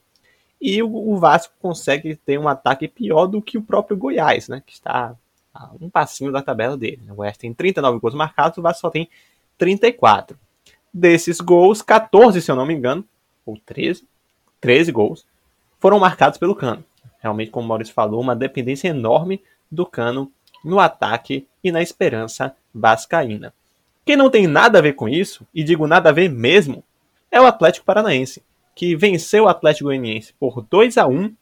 [0.61, 4.61] E o, Vasco consegue ter um ataque pior do que o próprio Goiás, né?
[4.65, 5.15] Que está
[5.79, 7.01] um passinho da tabela dele.
[7.09, 9.09] O Goiás tem 39 gols marcados, o Vasco só tem
[9.57, 10.37] 34.
[10.93, 13.05] Desses gols, 14, se eu não me engano,
[13.45, 14.05] ou 13,
[14.59, 15.25] 13 gols,
[15.79, 16.83] foram marcados pelo Cano.
[17.19, 20.31] Realmente, como o Maurício falou, uma dependência enorme do Cano
[20.63, 23.53] no ataque e na esperança vascaína.
[24.05, 26.83] Quem não tem nada a ver com isso, e digo nada a ver mesmo,
[27.31, 28.41] é o Atlético Paranaense,
[28.75, 31.33] que venceu o Atlético Goianiense por 2 a 1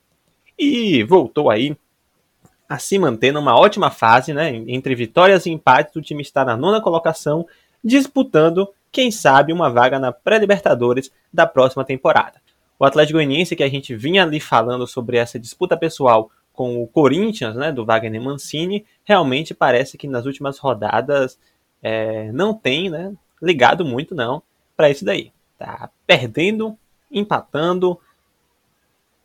[0.58, 1.78] e voltou aí
[2.68, 4.54] a se manter numa ótima fase, né?
[4.68, 7.48] Entre vitórias e empates, o time está na nona colocação,
[7.84, 12.42] disputando, quem sabe, uma vaga na pré-Libertadores da próxima temporada.
[12.80, 16.88] O Atlético Goianiense, que a gente vinha ali falando sobre essa disputa pessoal com o
[16.88, 21.40] Corinthians, né, do Wagner Mancini, realmente parece que nas últimas rodadas
[21.82, 24.42] é, não tem né, ligado muito não
[24.76, 25.32] para isso daí.
[25.58, 26.78] Tá perdendo,
[27.12, 28.00] empatando.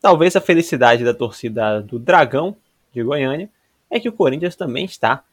[0.01, 2.57] Talvez a felicidade da torcida do Dragão
[2.93, 3.51] de Goiânia,
[3.91, 5.25] é que o Corinthians também está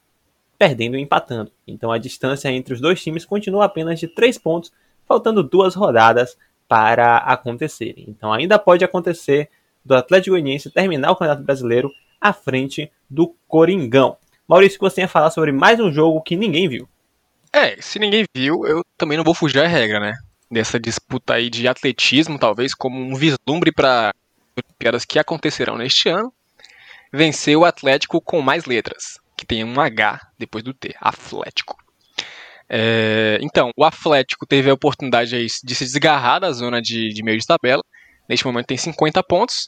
[0.57, 1.51] perdendo e empatando.
[1.65, 4.71] Então a distância entre os dois times continua apenas de 3 pontos,
[5.07, 6.37] faltando duas rodadas
[6.69, 8.05] para acontecerem.
[8.07, 9.49] Então ainda pode acontecer
[9.83, 14.15] do Atlético Goianiense terminar o Campeonato Brasileiro à frente do Coringão.
[14.47, 16.87] Maurício, você ia falar sobre mais um jogo que ninguém viu.
[17.51, 20.13] É, se ninguém viu, eu também não vou fugir à regra, né?
[20.49, 24.13] Dessa disputa aí de atletismo, talvez como um vislumbre para
[24.55, 26.31] Olimpíadas que acontecerão neste ano
[27.11, 31.77] venceu o Atlético com mais letras, que tem um H depois do T, Atlético.
[32.69, 37.39] É, então, o Atlético teve a oportunidade de se desgarrar da zona de, de meio
[37.39, 37.83] de tabela.
[38.27, 39.65] Neste momento tem 50 pontos.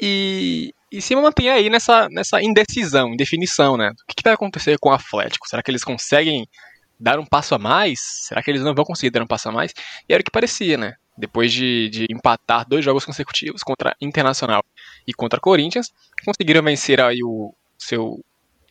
[0.00, 3.90] E, e se mantém aí nessa, nessa indecisão, indefinição, né?
[3.90, 5.46] O que, que vai acontecer com o Atlético?
[5.46, 6.48] Será que eles conseguem
[6.98, 8.00] dar um passo a mais?
[8.00, 9.72] Será que eles não vão conseguir dar um passo a mais?
[10.08, 10.94] E era o que parecia, né?
[11.16, 14.64] Depois de, de empatar dois jogos consecutivos contra Internacional
[15.06, 15.92] e contra Corinthians,
[16.24, 18.24] conseguiram vencer aí o seu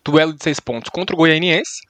[0.04, 1.84] duelo de seis pontos contra o Goianiense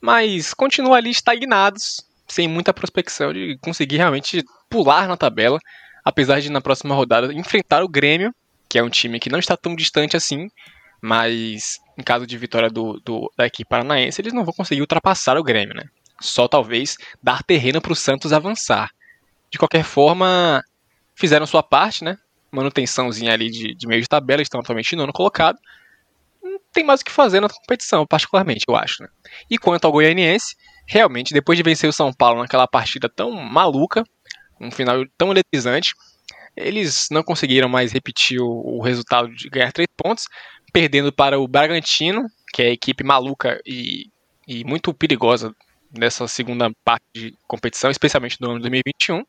[0.00, 5.58] mas continua ali estagnados, sem muita prospecção de conseguir realmente pular na tabela,
[6.04, 8.34] apesar de na próxima rodada enfrentar o Grêmio,
[8.68, 10.48] que é um time que não está tão distante assim,
[11.02, 15.36] mas em caso de vitória do, do da equipe paranaense, eles não vão conseguir ultrapassar
[15.36, 15.84] o Grêmio, né?
[16.20, 18.90] Só talvez dar terreno para o Santos avançar.
[19.50, 20.62] De qualquer forma,
[21.14, 22.16] fizeram sua parte, né?
[22.52, 25.12] Manutençãozinha ali de, de meio de tabela, estão atualmente no ano
[26.40, 29.02] colocado tem mais o que fazer na competição, particularmente, eu acho.
[29.02, 29.08] Né?
[29.50, 34.04] E quanto ao goianiense, realmente, depois de vencer o São Paulo naquela partida tão maluca,
[34.60, 35.94] um final tão eletrizante,
[36.56, 40.24] eles não conseguiram mais repetir o, o resultado de ganhar três pontos,
[40.72, 44.10] perdendo para o Bragantino, que é a equipe maluca e,
[44.46, 45.54] e muito perigosa
[45.96, 49.24] nessa segunda parte de competição, especialmente do ano de 2021.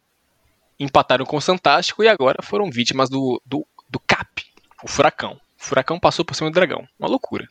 [0.80, 4.43] Empataram com o Santástico e agora foram vítimas do, do, do CAP,
[4.84, 5.39] o Furacão.
[5.62, 6.88] Furacão passou por cima do Dragão.
[7.00, 7.47] Uma loucura.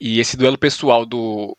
[0.00, 1.56] E esse duelo pessoal do,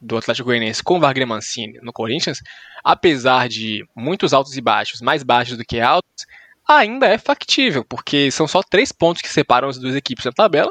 [0.00, 2.38] do Atlético Goianiense com o Wagner Mancini no Corinthians,
[2.84, 6.24] apesar de muitos altos e baixos, mais baixos do que altos,
[6.66, 10.70] ainda é factível, porque são só três pontos que separam as duas equipes na tabela.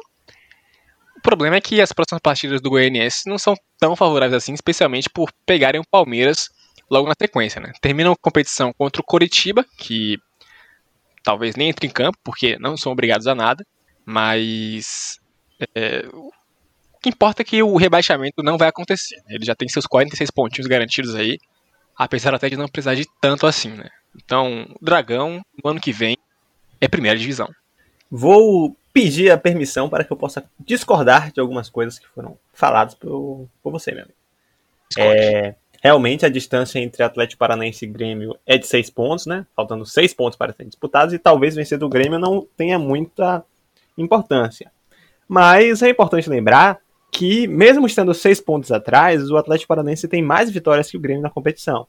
[1.18, 5.10] O problema é que as próximas partidas do Goianiense não são tão favoráveis assim, especialmente
[5.10, 6.50] por pegarem o Palmeiras
[6.90, 7.60] logo na sequência.
[7.60, 7.74] Né?
[7.82, 10.18] Terminam a competição contra o Coritiba, que
[11.24, 13.66] talvez nem entre em campo, porque não são obrigados a nada.
[14.10, 15.20] Mas
[15.76, 16.32] é, o
[17.02, 19.22] que importa é que o rebaixamento não vai acontecer.
[19.28, 21.38] Ele já tem seus 46 pontinhos garantidos aí,
[21.94, 23.90] apesar até de não precisar de tanto assim, né?
[24.16, 26.18] Então, o Dragão, no ano que vem,
[26.80, 27.50] é primeira divisão.
[28.10, 32.96] Vou pedir a permissão para que eu possa discordar de algumas coisas que foram faladas
[32.96, 34.18] por, por você, meu amigo.
[34.98, 39.46] É, realmente a distância entre Atlético Paranaense e Grêmio é de 6 pontos, né?
[39.54, 43.44] Faltando 6 pontos para serem disputados e talvez vencer do Grêmio não tenha muita
[43.98, 44.72] importância.
[45.28, 46.80] Mas é importante lembrar
[47.12, 51.24] que, mesmo estando seis pontos atrás, o Atlético Paranaense tem mais vitórias que o Grêmio
[51.24, 51.88] na competição.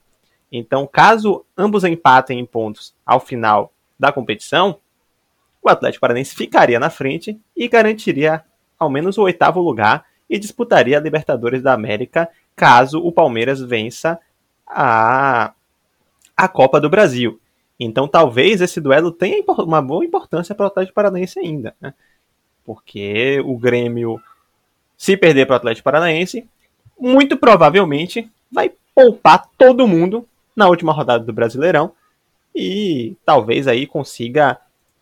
[0.50, 4.78] Então, caso ambos empatem em pontos ao final da competição,
[5.62, 8.42] o Atlético Paranaense ficaria na frente e garantiria
[8.78, 14.18] ao menos o oitavo lugar e disputaria a Libertadores da América caso o Palmeiras vença
[14.66, 15.52] a,
[16.36, 17.40] a Copa do Brasil.
[17.78, 21.94] Então talvez esse duelo tenha uma boa importância para o Atlético Paranaense ainda, né?
[22.64, 24.20] Porque o Grêmio,
[24.96, 26.48] se perder para o Atlético Paranaense,
[26.98, 31.92] muito provavelmente vai poupar todo mundo na última rodada do Brasileirão
[32.54, 34.58] e talvez aí consiga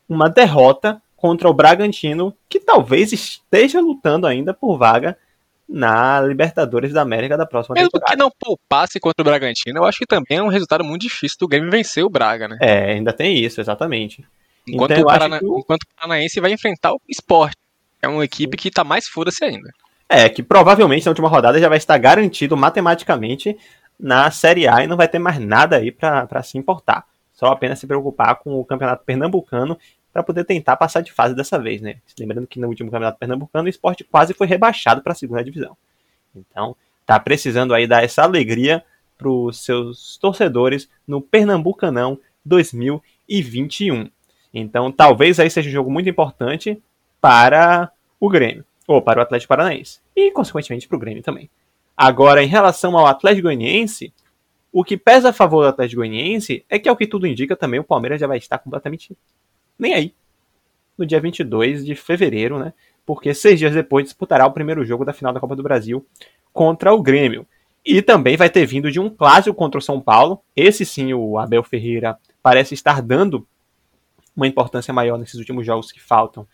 [0.08, 5.18] uma derrota contra o Bragantino, que talvez esteja lutando ainda por vaga
[5.68, 8.12] na Libertadores da América da próxima Mesmo temporada.
[8.12, 11.36] que não poupasse contra o Bragantino, eu acho que também é um resultado muito difícil
[11.40, 12.58] do Grêmio vencer o Braga, né?
[12.60, 14.24] É, ainda tem isso, exatamente.
[14.68, 15.40] Enquanto, então, o, Parana...
[15.42, 15.58] o...
[15.58, 17.56] Enquanto o Paranaense vai enfrentar o esporte.
[18.00, 19.70] É uma equipe que tá mais foda-se ainda.
[20.08, 23.56] É, que provavelmente na última rodada já vai estar garantido matematicamente
[23.98, 27.04] na Série A e não vai ter mais nada aí para se importar.
[27.32, 29.76] Só apenas se preocupar com o campeonato pernambucano
[30.16, 31.96] para poder tentar passar de fase dessa vez, né?
[32.18, 35.76] Lembrando que no último campeonato pernambucano o esporte quase foi rebaixado para a segunda divisão.
[36.34, 36.74] Então,
[37.04, 38.82] tá precisando aí dar essa alegria
[39.18, 44.08] para os seus torcedores no Pernambucanão 2021.
[44.54, 46.82] Então, talvez aí seja um jogo muito importante
[47.20, 51.50] para o Grêmio, ou para o Atlético Paranaense, e consequentemente para o Grêmio também.
[51.94, 54.14] Agora, em relação ao Atlético Goianiense,
[54.72, 57.80] o que pesa a favor do Atlético Goianiense é que, ao que tudo indica, também
[57.80, 59.14] o Palmeiras já vai estar completamente
[59.78, 60.14] nem aí.
[60.96, 62.72] No dia 22 de fevereiro, né?
[63.04, 66.04] Porque seis dias depois disputará o primeiro jogo da final da Copa do Brasil
[66.52, 67.46] contra o Grêmio.
[67.84, 70.42] E também vai ter vindo de um clássico contra o São Paulo.
[70.56, 73.46] Esse sim, o Abel Ferreira parece estar dando
[74.34, 76.46] uma importância maior nesses últimos jogos que faltam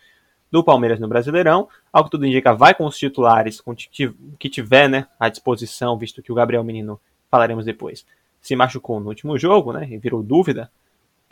[0.51, 1.67] do Palmeiras no Brasileirão.
[1.91, 6.21] Ao que tudo indica, vai com os titulares com que tiver né, à disposição, visto
[6.21, 7.01] que o Gabriel Menino,
[7.31, 8.05] falaremos depois,
[8.39, 10.69] se machucou no último jogo, né, e virou dúvida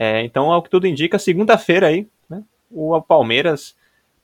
[0.03, 3.75] é, então, ao que tudo indica, segunda-feira aí, né, o Palmeiras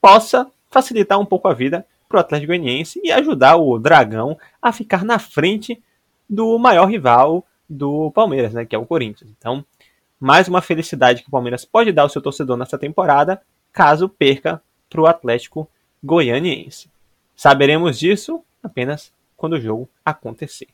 [0.02, 4.74] possa facilitar um pouco a vida para o Atlético Goianiense e ajudar o Dragão a
[4.74, 5.80] ficar na frente
[6.28, 9.30] do maior rival do Palmeiras, né, que é o Corinthians.
[9.38, 9.64] Então,
[10.20, 13.40] mais uma felicidade que o Palmeiras pode dar ao seu torcedor nessa temporada,
[13.72, 14.60] caso perca
[14.90, 15.70] para o Atlético
[16.04, 16.90] Goianiense.
[17.36, 20.70] Saberemos disso apenas quando o jogo acontecer.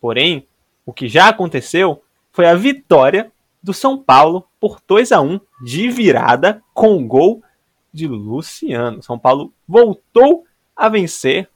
[0.00, 0.46] Porém,
[0.86, 2.00] o que já aconteceu
[2.30, 3.32] foi a vitória
[3.64, 7.42] do São Paulo por 2 a 1 de virada com o gol
[7.90, 9.02] de Luciano.
[9.02, 10.44] São Paulo voltou
[10.76, 11.48] a vencer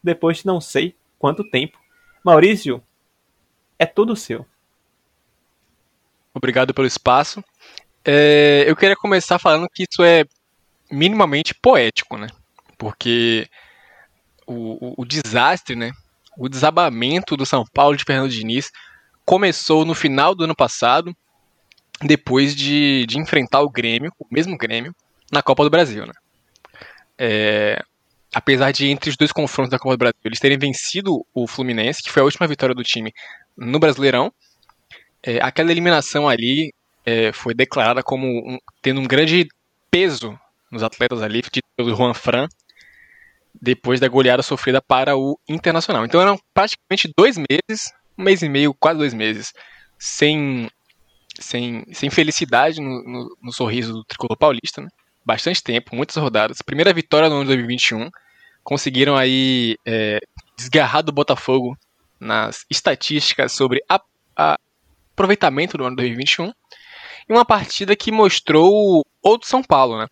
[0.00, 1.76] depois de não sei quanto tempo.
[2.24, 2.80] Maurício,
[3.76, 4.46] é tudo seu.
[6.32, 7.42] Obrigado pelo espaço.
[8.04, 10.24] É, eu queria começar falando que isso é
[10.88, 12.28] minimamente poético, né?
[12.78, 13.48] Porque
[14.46, 15.90] o, o, o desastre, né?
[16.38, 18.70] O desabamento do São Paulo de Fernando Diniz
[19.24, 21.12] começou no final do ano passado,
[22.02, 24.94] depois de, de enfrentar o Grêmio, o mesmo Grêmio,
[25.32, 26.12] na Copa do Brasil, né?
[27.18, 27.82] É,
[28.32, 32.02] apesar de entre os dois confrontos da Copa do Brasil eles terem vencido o Fluminense,
[32.02, 33.12] que foi a última vitória do time
[33.56, 34.32] no Brasileirão,
[35.22, 36.72] é, aquela eliminação ali
[37.04, 39.48] é, foi declarada como um, tendo um grande
[39.90, 40.38] peso
[40.70, 41.42] nos atletas ali,
[41.76, 42.46] pelo Juan Fran,
[43.60, 46.04] depois da goleada sofrida para o Internacional.
[46.04, 49.52] Então eram praticamente dois meses, um mês e meio, quase dois meses,
[49.98, 50.70] sem,
[51.38, 54.88] sem, sem felicidade no, no, no sorriso do tricolor paulista, né?
[55.24, 56.62] Bastante tempo, muitas rodadas.
[56.62, 58.08] Primeira vitória no ano de 2021.
[58.64, 60.18] Conseguiram aí é,
[60.56, 61.76] desgarrar do Botafogo
[62.18, 64.00] nas estatísticas sobre a,
[64.36, 64.58] a
[65.12, 66.52] aproveitamento do ano 2021.
[67.28, 70.06] E uma partida que mostrou outro São Paulo, né?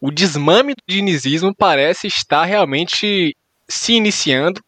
[0.00, 3.36] o desmame do dinizismo parece estar realmente
[3.68, 4.60] se iniciando.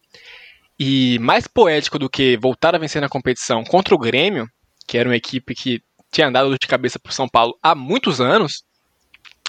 [0.79, 4.47] E mais poético do que voltar a vencer na competição contra o Grêmio,
[4.89, 8.63] que era uma equipe que tinha andado de cabeça para São Paulo há muitos anos,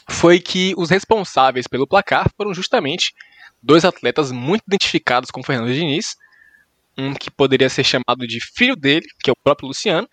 [0.06, 3.14] foi que os responsáveis pelo placar foram justamente
[3.62, 6.14] dois atletas muito identificados com Fernando Diniz,
[6.98, 10.06] um que poderia ser chamado de filho dele, que é o próprio Luciano,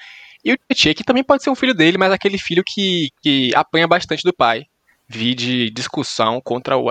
[0.45, 3.53] e o Tietchan, que também pode ser um filho dele, mas aquele filho que, que
[3.53, 4.63] apanha bastante do pai,
[5.09, 6.86] vi de discussão contra o,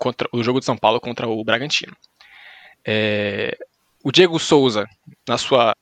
[0.00, 1.96] contra o jogo de São Paulo contra o Bragantino.
[2.84, 3.56] É,
[4.02, 4.88] o Diego Souza,
[5.28, 5.76] na sua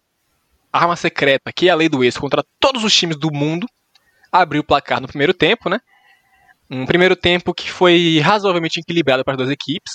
[0.74, 3.68] arma secreta, que é a lei do ex, contra todos os times do mundo,
[4.32, 5.80] abriu o placar no primeiro tempo, né?
[6.68, 9.92] Um primeiro tempo que foi razoavelmente equilibrado para as duas equipes,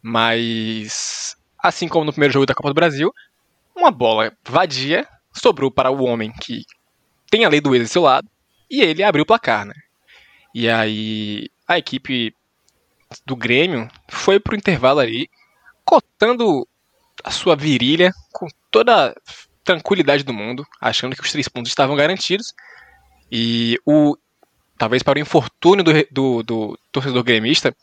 [0.00, 3.12] mas assim como no primeiro jogo da Copa do Brasil,
[3.74, 6.62] uma bola vadia sobrou para o homem que
[7.28, 8.28] tem a lei do ex do seu lado
[8.70, 9.74] e ele abriu o placar, né?
[10.54, 12.32] E aí a equipe
[13.26, 15.28] do Grêmio foi pro intervalo ali,
[15.84, 16.68] cotando
[17.24, 19.14] a sua virilha com toda
[19.64, 22.52] tranquilidade do mundo, achando que os três pontos estavam garantidos.
[23.30, 24.16] E o
[24.76, 27.74] talvez para o infortúnio do, do, do torcedor gremista,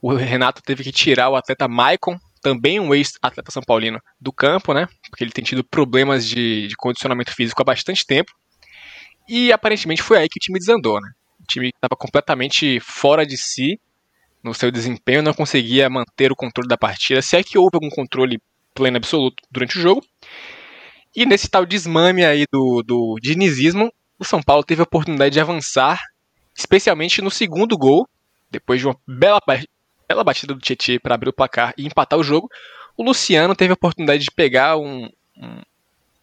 [0.00, 4.72] o Renato teve que tirar o atleta Maicon, também um ex-atleta são paulino, do campo,
[4.72, 4.88] né?
[5.10, 8.32] Porque ele tem tido problemas de, de condicionamento físico há bastante tempo.
[9.28, 11.10] E aparentemente foi aí que o time desandou, né?
[11.46, 13.80] time estava completamente fora de si
[14.42, 17.90] no seu desempenho, não conseguia manter o controle da partida, se é que houve algum
[17.90, 18.40] controle
[18.74, 20.04] pleno absoluto durante o jogo.
[21.16, 25.40] E nesse tal desmame aí do, do dinizismo, o São Paulo teve a oportunidade de
[25.40, 25.98] avançar,
[26.54, 28.06] especialmente no segundo gol,
[28.50, 29.40] depois de uma bela,
[30.06, 32.50] bela batida do Tietchan para abrir o placar e empatar o jogo.
[32.98, 35.08] O Luciano teve a oportunidade de pegar um,
[35.38, 35.62] um,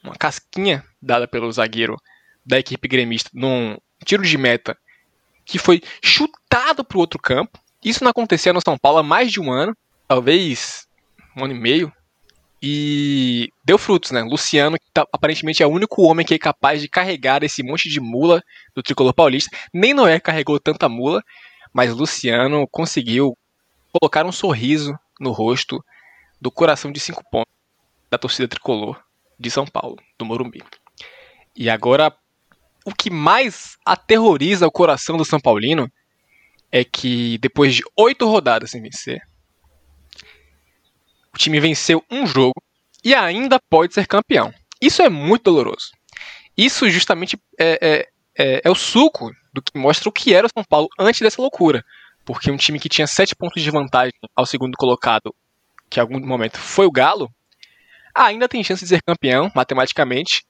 [0.03, 1.99] uma casquinha dada pelo zagueiro
[2.45, 3.75] da equipe gremista num
[4.05, 4.77] tiro de meta
[5.43, 7.59] que foi chutado para o outro campo.
[7.83, 9.75] Isso não acontecia no São Paulo há mais de um ano,
[10.07, 10.87] talvez
[11.35, 11.91] um ano e meio.
[12.65, 14.21] E deu frutos, né?
[14.23, 17.89] Luciano, que tá, aparentemente é o único homem que é capaz de carregar esse monte
[17.89, 18.41] de mula
[18.73, 19.53] do tricolor paulista.
[19.73, 21.21] Nem Noé carregou tanta mula,
[21.73, 23.37] mas Luciano conseguiu
[23.91, 25.83] colocar um sorriso no rosto
[26.39, 27.53] do coração de cinco pontos
[28.09, 29.03] da torcida tricolor
[29.37, 30.63] de São Paulo, do Morumbi.
[31.53, 32.15] E agora
[32.85, 35.91] o que mais aterroriza o coração do São Paulino
[36.71, 39.21] é que depois de oito rodadas sem vencer,
[41.33, 42.61] o time venceu um jogo
[43.03, 44.53] e ainda pode ser campeão.
[44.81, 45.91] Isso é muito doloroso.
[46.57, 48.07] Isso justamente é, é,
[48.37, 51.41] é, é o suco do que mostra o que era o São Paulo antes dessa
[51.41, 51.83] loucura.
[52.25, 55.35] Porque um time que tinha sete pontos de vantagem ao segundo colocado,
[55.89, 57.29] que em algum momento foi o Galo,
[58.15, 60.45] ainda tem chance de ser campeão, matematicamente,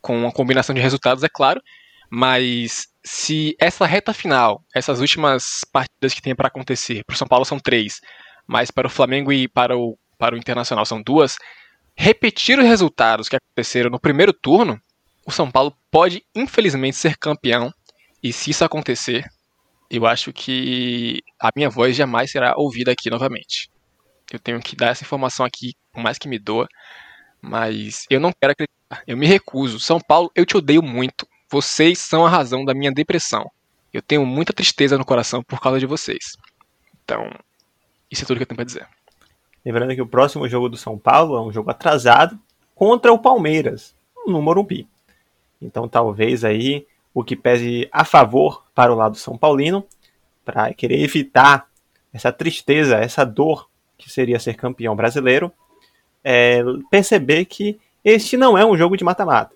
[0.00, 1.62] com uma combinação de resultados, é claro,
[2.10, 7.28] mas se essa reta final, essas últimas partidas que tem para acontecer, para o São
[7.28, 8.00] Paulo são três,
[8.46, 11.36] mas para o Flamengo e para o, para o Internacional são duas,
[11.96, 14.80] repetir os resultados que aconteceram no primeiro turno,
[15.26, 17.74] o São Paulo pode infelizmente ser campeão.
[18.22, 19.24] E se isso acontecer,
[19.90, 23.68] eu acho que a minha voz jamais será ouvida aqui novamente.
[24.32, 26.68] Eu tenho que dar essa informação aqui, por mais que me doa,
[27.40, 29.02] mas eu não quero acreditar.
[29.04, 29.80] Eu me recuso.
[29.80, 31.26] São Paulo, eu te odeio muito.
[31.50, 33.50] Vocês são a razão da minha depressão.
[33.92, 36.36] Eu tenho muita tristeza no coração por causa de vocês.
[37.02, 37.28] Então,
[38.08, 38.86] isso é tudo que eu tenho para dizer.
[39.64, 42.38] Lembrando que o próximo jogo do São Paulo é um jogo atrasado
[42.74, 43.94] contra o Palmeiras,
[44.26, 44.88] no Morumbi.
[45.60, 49.84] Então, talvez aí o que pese a favor para o lado São Paulino,
[50.44, 51.68] para querer evitar
[52.12, 55.52] essa tristeza, essa dor que seria ser campeão brasileiro,
[56.24, 59.54] é perceber que este não é um jogo de mata-mata.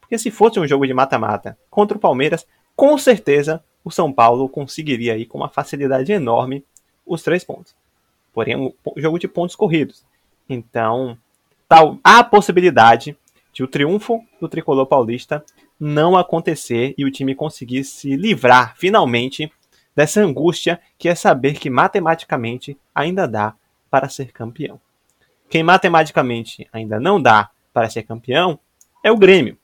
[0.00, 2.46] Porque se fosse um jogo de mata-mata contra o Palmeiras,
[2.76, 6.64] com certeza o São Paulo conseguiria aí com uma facilidade enorme
[7.06, 7.74] os três pontos.
[8.38, 10.04] Porém, é um jogo de pontos corridos.
[10.48, 11.18] Então,
[11.68, 13.16] tal, há a possibilidade
[13.52, 15.44] de o triunfo do tricolor paulista
[15.78, 19.50] não acontecer e o time conseguir se livrar finalmente
[19.92, 23.56] dessa angústia que é saber que matematicamente ainda dá
[23.90, 24.80] para ser campeão.
[25.50, 28.56] Quem matematicamente ainda não dá para ser campeão
[29.02, 29.58] é o Grêmio,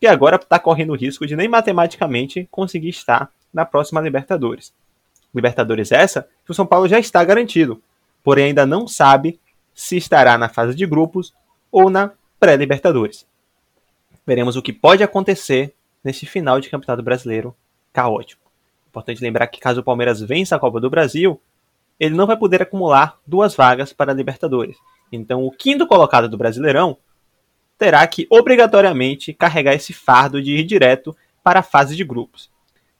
[0.00, 4.74] que agora está correndo o risco de nem matematicamente conseguir estar na próxima Libertadores.
[5.32, 7.80] Libertadores essa que o São Paulo já está garantido,
[8.22, 9.38] porém ainda não sabe
[9.74, 11.32] se estará na fase de grupos
[11.70, 13.26] ou na pré-Libertadores.
[14.26, 17.54] Veremos o que pode acontecer nesse final de Campeonato Brasileiro
[17.92, 18.50] caótico.
[18.88, 21.40] Importante lembrar que caso o Palmeiras vença a Copa do Brasil,
[21.98, 24.76] ele não vai poder acumular duas vagas para a Libertadores.
[25.10, 26.96] Então, o quinto colocado do Brasileirão
[27.78, 32.50] terá que obrigatoriamente carregar esse fardo de ir direto para a fase de grupos.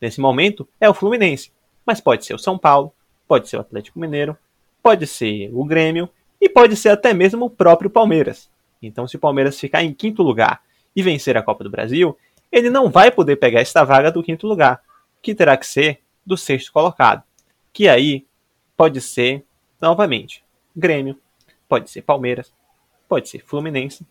[0.01, 1.51] Nesse momento é o Fluminense,
[1.85, 2.93] mas pode ser o São Paulo,
[3.27, 4.37] pode ser o Atlético Mineiro,
[4.83, 6.09] pode ser o Grêmio
[6.41, 8.51] e pode ser até mesmo o próprio Palmeiras.
[8.81, 10.63] Então, se o Palmeiras ficar em quinto lugar
[10.95, 12.17] e vencer a Copa do Brasil,
[12.51, 14.83] ele não vai poder pegar esta vaga do quinto lugar,
[15.21, 17.23] que terá que ser do sexto colocado,
[17.73, 18.27] que aí
[18.77, 19.45] pode ser,
[19.81, 21.19] novamente, Grêmio,
[21.69, 22.53] pode ser Palmeiras,
[23.09, 24.07] pode ser Fluminense,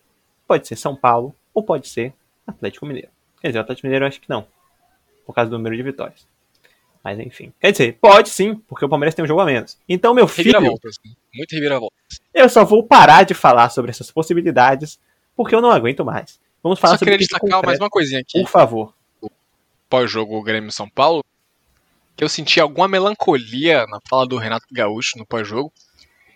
[0.47, 2.13] pode ser São Paulo ou pode ser
[2.45, 3.09] Atlético Mineiro.
[3.41, 4.47] Quer dizer, o Atlético Mineiro eu acho que não,
[5.25, 6.27] por causa do número de vitórias.
[7.03, 7.53] Mas enfim.
[7.59, 9.77] Quer dizer, pode sim, porque o Palmeiras tem um jogo a menos.
[9.87, 10.59] Então, meu filho.
[11.33, 12.21] Muito reviravoltas.
[12.33, 14.99] Eu só vou parar de falar sobre essas possibilidades,
[15.35, 16.39] porque eu não aguento mais.
[16.61, 18.41] Vamos falar só sobre queria destacar mais uma coisinha aqui.
[18.41, 18.93] Por favor.
[19.89, 21.23] Pós-jogo Grêmio São Paulo,
[22.15, 25.71] que eu senti alguma melancolia na fala do Renato Gaúcho no pós-jogo.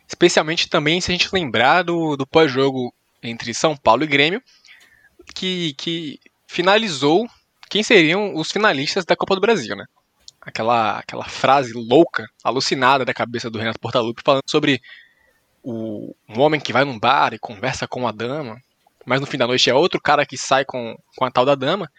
[0.08, 2.94] Especialmente também se a gente lembrar do, do pós-jogo
[3.24, 4.42] entre São Paulo e Grêmio,
[5.34, 7.28] que, que finalizou
[7.70, 9.86] quem seriam os finalistas da Copa do Brasil, né?
[10.42, 14.82] Aquela, aquela frase louca, alucinada da cabeça do Renato Portaluppi falando sobre
[15.64, 18.60] o, um homem que vai num bar e conversa com a dama,
[19.06, 21.56] mas no fim da noite é outro cara que sai com, com a tal da
[21.56, 21.90] dama.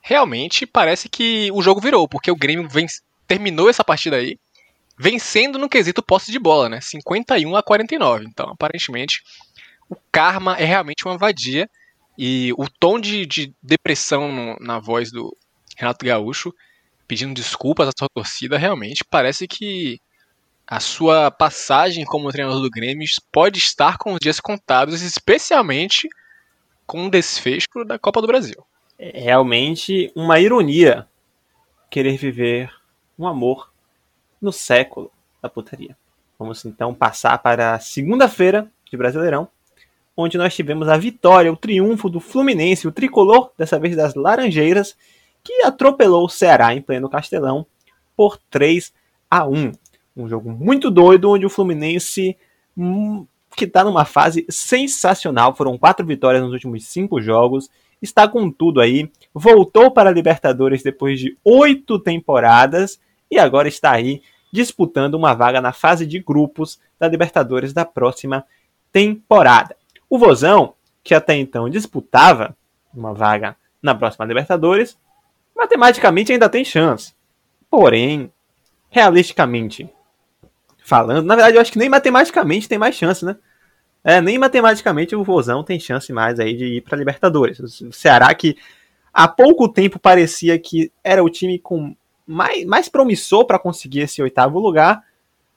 [0.00, 2.86] Realmente parece que o jogo virou, porque o Grêmio vem,
[3.26, 4.38] terminou essa partida aí
[4.98, 6.80] vencendo no quesito posse de bola, né?
[6.80, 8.24] 51 a 49.
[8.26, 9.22] Então, aparentemente,
[9.88, 11.68] o karma é realmente uma vadia
[12.16, 15.36] e o tom de, de depressão no, na voz do
[15.76, 16.52] Renato Gaúcho,
[17.12, 20.00] pedindo desculpas à sua torcida, realmente parece que
[20.66, 26.08] a sua passagem como treinador do Grêmio pode estar com os dias contados, especialmente
[26.86, 28.64] com o desfecho da Copa do Brasil.
[28.98, 31.06] É realmente uma ironia
[31.90, 32.72] querer viver
[33.18, 33.70] um amor
[34.40, 35.94] no século da putaria.
[36.38, 39.48] Vamos então passar para a segunda-feira de Brasileirão,
[40.16, 44.96] onde nós tivemos a vitória, o triunfo do Fluminense, o tricolor, dessa vez das Laranjeiras,
[45.42, 47.66] que atropelou o Ceará em pleno Castelão
[48.16, 48.92] por 3
[49.30, 49.72] a 1.
[50.16, 52.36] Um jogo muito doido, onde o Fluminense,
[52.76, 53.26] hum,
[53.56, 57.70] que está numa fase sensacional, foram quatro vitórias nos últimos cinco jogos,
[58.00, 63.92] está com tudo aí, voltou para a Libertadores depois de oito temporadas e agora está
[63.92, 64.22] aí
[64.52, 68.44] disputando uma vaga na fase de grupos da Libertadores da próxima
[68.92, 69.74] temporada.
[70.10, 72.54] O Vozão, que até então disputava
[72.94, 74.98] uma vaga na próxima Libertadores,
[75.62, 77.14] matematicamente ainda tem chance.
[77.70, 78.32] Porém,
[78.90, 79.88] realisticamente
[80.84, 83.36] falando, na verdade eu acho que nem matematicamente tem mais chance, né?
[84.04, 87.60] É, nem matematicamente o Vozão tem chance mais aí de ir para Libertadores.
[87.80, 88.56] O Ceará que
[89.12, 91.94] há pouco tempo parecia que era o time com
[92.26, 95.04] mais, mais promissor para conseguir esse oitavo lugar,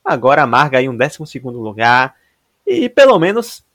[0.04, 2.16] agora amarga aí um décimo segundo lugar
[2.66, 3.66] e pelo menos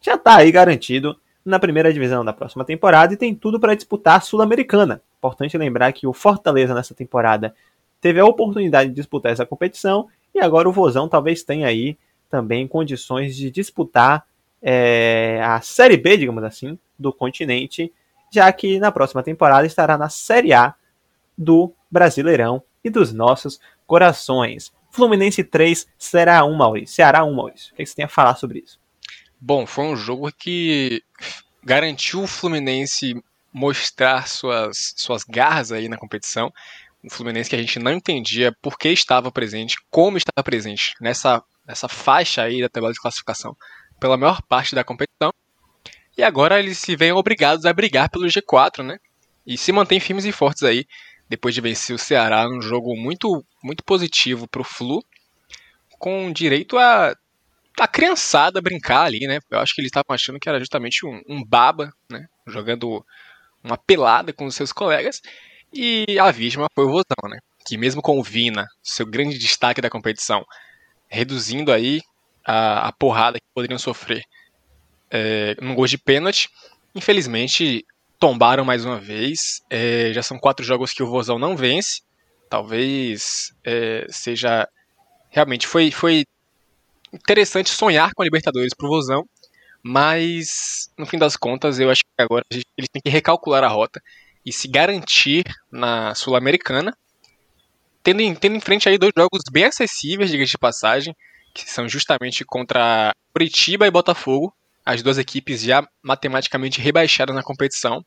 [0.00, 4.16] já está aí garantido na primeira divisão da próxima temporada e tem tudo para disputar
[4.16, 5.00] a Sul-Americana.
[5.18, 7.54] Importante lembrar que o Fortaleza nessa temporada
[8.00, 11.98] teve a oportunidade de disputar essa competição e agora o Vozão talvez tenha aí
[12.30, 14.24] também condições de disputar
[14.62, 17.92] é, a Série B, digamos assim, do continente,
[18.32, 20.74] já que na próxima temporada estará na Série A
[21.36, 24.72] do Brasileirão e dos nossos corações.
[24.90, 26.96] Fluminense 3, será 1, Maurício.
[26.96, 27.72] Ceará 1, Maurício.
[27.72, 28.78] O que você tem a falar sobre isso?
[29.40, 31.02] Bom, foi um jogo que
[31.62, 36.52] garantiu o Fluminense mostrar suas, suas garras aí na competição.
[37.02, 41.42] O Fluminense que a gente não entendia por que estava presente, como estava presente nessa,
[41.66, 43.56] nessa faixa aí da tabela de classificação
[44.00, 45.32] pela maior parte da competição.
[46.16, 48.98] E agora eles se veem obrigados a brigar pelo G4, né?
[49.46, 50.84] E se mantêm firmes e fortes aí,
[51.28, 55.02] depois de vencer o Ceará num jogo muito, muito positivo para o Flu,
[55.98, 57.14] com direito a
[57.80, 59.38] a criançada brincar ali, né?
[59.50, 62.26] Eu acho que eles estavam achando que era justamente um, um, baba, né?
[62.46, 63.04] Jogando
[63.68, 65.20] uma pelada com os seus colegas.
[65.72, 67.38] E a vítima foi o Vozão, né?
[67.66, 70.44] Que mesmo com o Vina, seu grande destaque da competição,
[71.08, 72.00] reduzindo aí
[72.44, 74.22] a, a porrada que poderiam sofrer
[75.10, 76.48] é, num gol de pênalti,
[76.94, 77.84] infelizmente
[78.18, 79.62] tombaram mais uma vez.
[79.70, 82.02] É, já são quatro jogos que o Vozão não vence.
[82.48, 84.66] Talvez é, seja.
[85.30, 86.24] Realmente foi, foi
[87.12, 89.24] interessante sonhar com a Libertadores pro Vozão,
[89.82, 94.02] mas no fim das contas eu acho agora eles têm que recalcular a rota
[94.44, 96.96] e se garantir na Sul-Americana,
[98.02, 101.14] tendo, em, tendo em frente aí dois jogos bem acessíveis, diga de passagem,
[101.54, 104.54] que são justamente contra Curitiba e Botafogo,
[104.84, 108.04] as duas equipes já matematicamente rebaixadas na competição,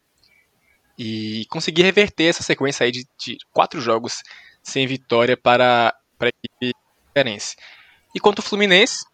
[0.97, 4.22] e conseguir reverter essa sequência aí de, de quatro jogos
[4.64, 6.76] sem vitória para, para a equipe
[7.07, 7.55] diferença.
[8.16, 9.05] E quanto ao Fluminense,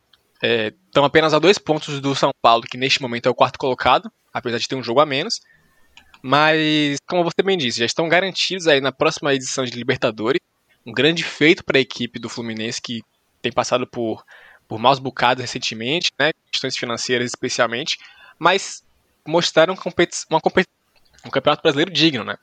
[0.41, 3.57] estão é, apenas a dois pontos do São Paulo, que neste momento é o quarto
[3.57, 5.39] colocado, apesar de ter um jogo a menos.
[6.21, 10.41] Mas, como você bem disse, já estão garantidos aí na próxima edição de Libertadores.
[10.85, 13.01] Um grande feito para a equipe do Fluminense, que
[13.41, 14.23] tem passado por,
[14.67, 17.97] por maus bocados recentemente, né, questões financeiras especialmente,
[18.39, 18.83] mas
[19.25, 19.75] mostraram
[20.29, 20.69] uma competi
[21.25, 22.23] um campeonato brasileiro digno.
[22.23, 22.37] Né?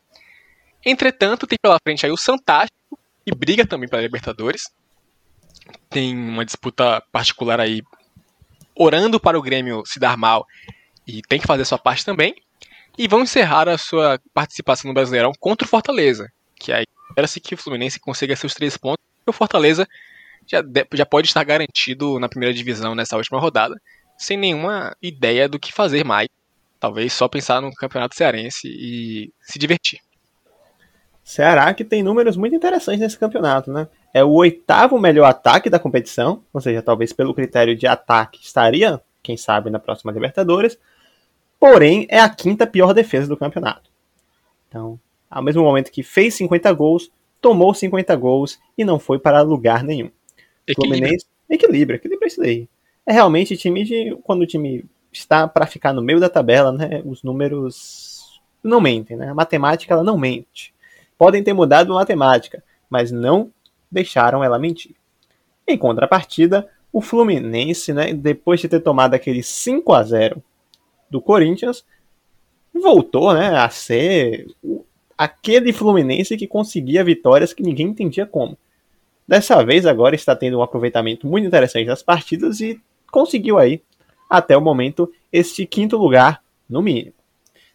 [0.85, 4.65] Entretanto, tem pela frente aí o Santástico, que briga também para Libertadores,
[5.89, 7.83] tem uma disputa particular aí,
[8.75, 10.47] orando para o Grêmio se dar mal
[11.07, 12.35] e tem que fazer sua parte também.
[12.97, 17.55] E vão encerrar a sua participação no Brasileirão contra o Fortaleza, que aí espera-se que
[17.55, 19.87] o Fluminense consiga seus três pontos e o Fortaleza
[20.47, 20.63] já,
[20.93, 23.81] já pode estar garantido na primeira divisão nessa última rodada,
[24.19, 26.29] sem nenhuma ideia do que fazer mais.
[26.79, 30.01] Talvez só pensar no Campeonato Cearense e se divertir.
[31.25, 33.89] Ceará que tem números muito interessantes nesse campeonato, né?
[34.13, 39.01] É o oitavo melhor ataque da competição, ou seja, talvez pelo critério de ataque estaria,
[39.23, 40.79] quem sabe, na próxima Libertadores.
[41.59, 43.91] Porém, é a quinta pior defesa do campeonato.
[44.69, 45.01] Então,
[45.31, 47.11] ao mesmo momento que fez 50 gols,
[47.41, 50.11] tomou 50 gols e não foi para lugar nenhum.
[50.69, 50.99] Equilíbrio.
[50.99, 52.69] Fluminense, equilíbrio, equilíbrio é isso daí.
[53.07, 54.17] É realmente time de.
[54.25, 57.03] Quando o time está para ficar no meio da tabela, né?
[57.05, 59.31] Os números não mentem, né?
[59.31, 60.75] A matemática ela não mente.
[61.17, 63.51] Podem ter mudado a matemática, mas não
[63.91, 64.95] deixaram ela mentir.
[65.67, 70.43] Em contrapartida, o Fluminense, né, depois de ter tomado aquele 5 a 0
[71.11, 71.85] do Corinthians,
[72.73, 74.47] voltou né, a ser
[75.17, 78.59] aquele Fluminense que conseguia vitórias que ninguém entendia como.
[79.27, 83.83] Dessa vez, agora está tendo um aproveitamento muito interessante das partidas e conseguiu aí,
[84.29, 87.15] até o momento, este quinto lugar, no mínimo.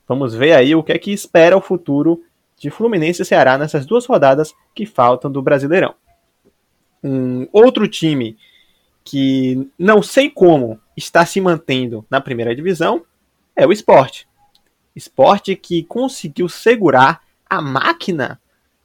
[0.07, 2.23] Vamos ver aí o que é que espera o futuro
[2.59, 5.95] de Fluminense e Ceará nessas duas rodadas que faltam do Brasileirão.
[7.03, 8.37] Um outro time
[9.03, 13.03] que não sei como está se mantendo na primeira divisão
[13.55, 14.27] é o Esporte.
[14.95, 18.39] Esporte que conseguiu segurar a máquina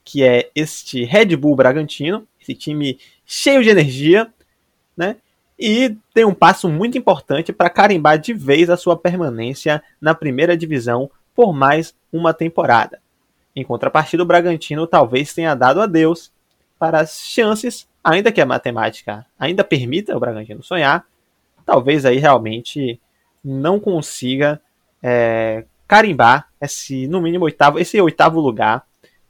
[0.04, 4.32] que é este Red Bull Bragantino, esse time cheio de energia,
[4.94, 5.16] né?
[5.58, 10.56] E tem um passo muito importante para carimbar de vez a sua permanência na primeira
[10.56, 13.00] divisão por mais uma temporada.
[13.54, 16.32] Em contrapartida, o Bragantino talvez tenha dado adeus
[16.78, 21.06] para as chances, ainda que a matemática ainda permita o Bragantino sonhar,
[21.64, 23.00] talvez aí realmente
[23.44, 24.60] não consiga
[25.02, 28.84] é, carimbar esse, no mínimo, oitavo, esse oitavo lugar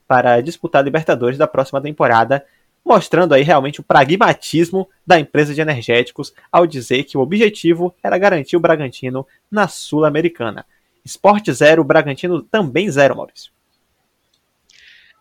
[0.06, 2.44] para disputar a Libertadores da próxima temporada,
[2.84, 8.18] mostrando aí realmente o pragmatismo da empresa de energéticos ao dizer que o objetivo era
[8.18, 10.64] garantir o Bragantino na Sul-Americana.
[11.04, 13.52] Esporte zero, Bragantino também zero, Maurício.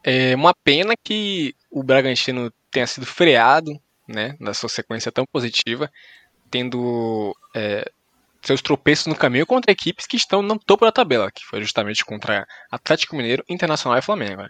[0.04, 5.92] É uma pena que o Bragantino tenha sido freado né, na sua sequência tão positiva,
[6.52, 7.90] tendo é,
[8.42, 12.04] seus tropeços no caminho contra equipes que estão no topo da tabela, que foi justamente
[12.04, 14.44] contra Atlético Mineiro, Internacional e Flamengo.
[14.44, 14.50] Né.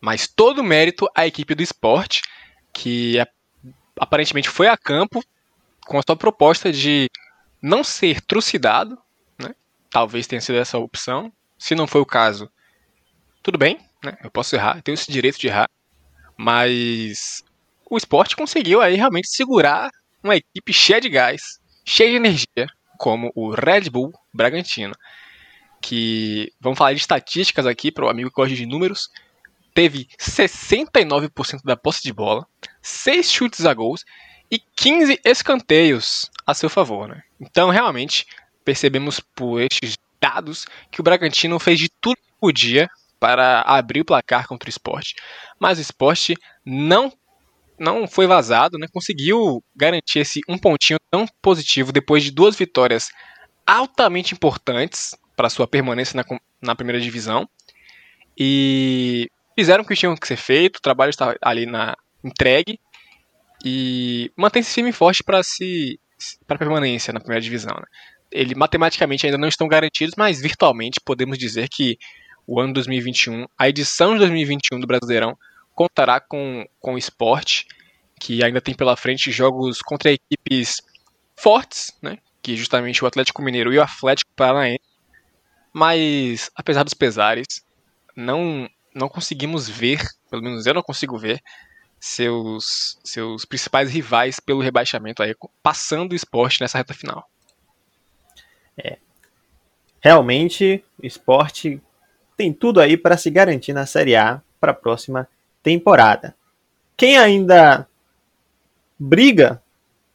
[0.00, 2.22] Mas todo mérito à equipe do esporte,
[2.72, 3.26] que é,
[3.98, 5.24] aparentemente foi a campo
[5.86, 7.10] com a sua proposta de
[7.62, 8.98] não ser trucidado,
[9.38, 9.54] né?
[9.90, 11.32] talvez tenha sido essa a opção.
[11.58, 12.50] Se não foi o caso,
[13.42, 14.16] tudo bem, né?
[14.22, 15.68] Eu posso errar, tenho esse direito de errar.
[16.36, 17.44] Mas
[17.90, 19.90] o esporte conseguiu aí realmente segurar
[20.22, 22.66] uma equipe cheia de gás, cheia de energia,
[22.98, 24.94] como o Red Bull Bragantino.
[25.82, 29.08] Que vamos falar de estatísticas aqui para o amigo que gosta de números.
[29.72, 32.46] teve 69% da posse de bola,
[32.82, 34.04] 6 chutes a gols
[34.50, 37.08] e 15 escanteios a seu favor.
[37.08, 37.22] Né?
[37.40, 38.26] Então, realmente,
[38.64, 42.90] percebemos por estes dados que o Bragantino fez de tudo que podia
[43.20, 45.14] para abrir o placar contra o esporte.
[45.58, 47.12] Mas o esporte não,
[47.78, 48.86] não foi vazado, né?
[48.90, 53.10] conseguiu garantir esse um pontinho tão positivo depois de duas vitórias
[53.66, 57.48] altamente importantes para sua permanência na, na primeira divisão.
[58.36, 61.94] E fizeram o que tinham que ser feito, o trabalho está ali na
[62.24, 62.80] entregue
[63.64, 66.00] e mantém-se firme e forte para se
[66.46, 67.74] para permanência na primeira divisão.
[67.74, 67.86] Né?
[68.30, 71.98] Ele matematicamente ainda não estão garantidos, mas virtualmente podemos dizer que
[72.46, 75.36] o ano 2021, a edição de 2021 do Brasileirão
[75.74, 77.66] contará com, com o esporte,
[78.18, 80.82] que ainda tem pela frente jogos contra equipes
[81.36, 82.18] fortes, né?
[82.42, 84.80] que justamente o Atlético Mineiro e o Atlético Paranaense.
[85.72, 87.64] Mas, apesar dos pesares,
[88.16, 91.40] não, não conseguimos ver, pelo menos eu não consigo ver,
[92.00, 97.28] seus, seus principais rivais pelo rebaixamento aí, passando o esporte nessa reta final.
[98.76, 98.98] É.
[100.00, 101.80] Realmente, o esporte
[102.40, 105.28] tem tudo aí para se garantir na Série A para a próxima
[105.62, 106.34] temporada.
[106.96, 107.86] Quem ainda
[108.98, 109.62] briga,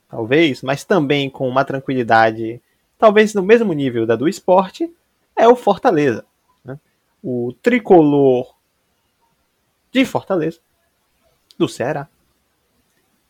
[0.10, 2.60] talvez, mas também com uma tranquilidade,
[2.98, 4.92] talvez no mesmo nível da do esporte,
[5.36, 6.26] é o Fortaleza.
[6.64, 6.80] Né?
[7.24, 8.56] O tricolor
[9.92, 10.58] de Fortaleza
[11.60, 12.08] do Ceará.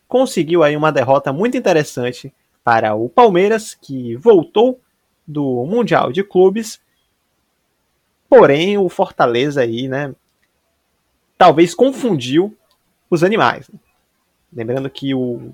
[0.07, 2.33] Conseguiu aí uma derrota muito interessante
[2.63, 4.79] para o Palmeiras, que voltou
[5.27, 6.79] do Mundial de Clubes.
[8.29, 10.13] Porém, o Fortaleza aí, né,
[11.37, 12.55] talvez confundiu
[13.09, 13.69] os animais.
[14.51, 15.53] Lembrando que o,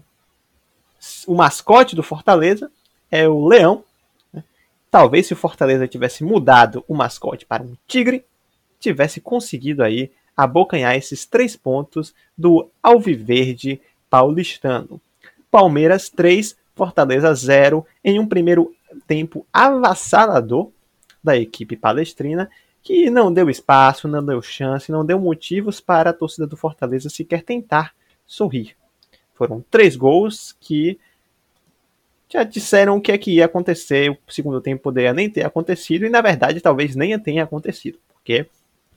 [1.27, 2.71] o mascote do Fortaleza
[3.09, 3.83] é o leão.
[4.31, 4.43] Né?
[4.89, 8.25] Talvez se o Fortaleza tivesse mudado o mascote para um tigre,
[8.79, 14.99] tivesse conseguido aí abocanhar esses três pontos do Alviverde paulistano.
[15.49, 18.73] Palmeiras 3, Fortaleza 0, em um primeiro
[19.05, 20.71] tempo avassalador
[21.23, 22.49] da equipe palestrina,
[22.83, 27.09] que não deu espaço, não deu chance, não deu motivos para a torcida do Fortaleza
[27.09, 27.93] sequer tentar
[28.25, 28.75] sorrir.
[29.35, 30.99] Foram três gols que
[32.29, 36.05] já disseram o que é que ia acontecer, o segundo tempo poderia nem ter acontecido,
[36.05, 38.47] e na verdade talvez nem tenha acontecido, porque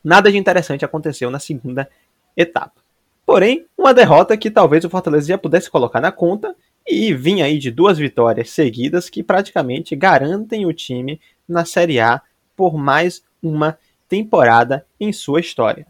[0.03, 1.89] nada de interessante aconteceu na segunda
[2.37, 2.81] etapa.
[3.27, 6.55] Porém, uma derrota que talvez o Fortaleza já pudesse colocar na conta
[6.87, 12.21] e vinha aí de duas vitórias seguidas que praticamente garantem o time na Série A
[12.55, 13.79] por mais uma
[14.09, 15.87] temporada em sua história.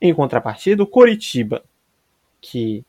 [0.00, 1.62] Em contrapartida, o Coritiba,
[2.40, 2.82] que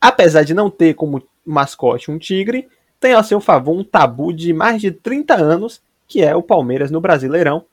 [0.00, 2.68] apesar de não ter como mascote um tigre,
[2.98, 6.90] tem a seu favor um tabu de mais de 30 anos, que é o Palmeiras
[6.90, 7.64] no Brasileirão,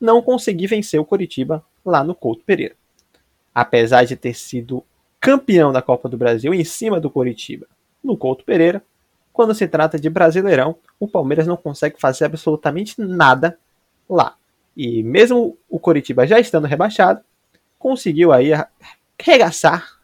[0.00, 2.74] não consegui vencer o Coritiba lá no Couto Pereira.
[3.54, 4.84] Apesar de ter sido
[5.20, 7.66] campeão da Copa do Brasil em cima do Coritiba
[8.02, 8.82] no Couto Pereira,
[9.32, 13.58] quando se trata de Brasileirão, o Palmeiras não consegue fazer absolutamente nada
[14.08, 14.34] lá.
[14.76, 17.20] E mesmo o Coritiba já estando rebaixado,
[17.78, 18.50] conseguiu aí
[19.18, 19.98] arregaçar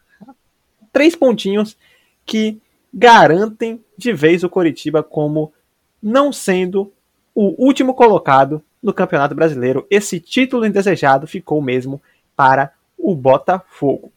[0.91, 1.77] três pontinhos
[2.25, 2.59] que
[2.93, 5.53] garantem de vez o Coritiba como
[6.01, 6.91] não sendo
[7.35, 9.85] o último colocado no Campeonato Brasileiro.
[9.89, 12.01] Esse título indesejado ficou mesmo
[12.35, 14.11] para o Botafogo.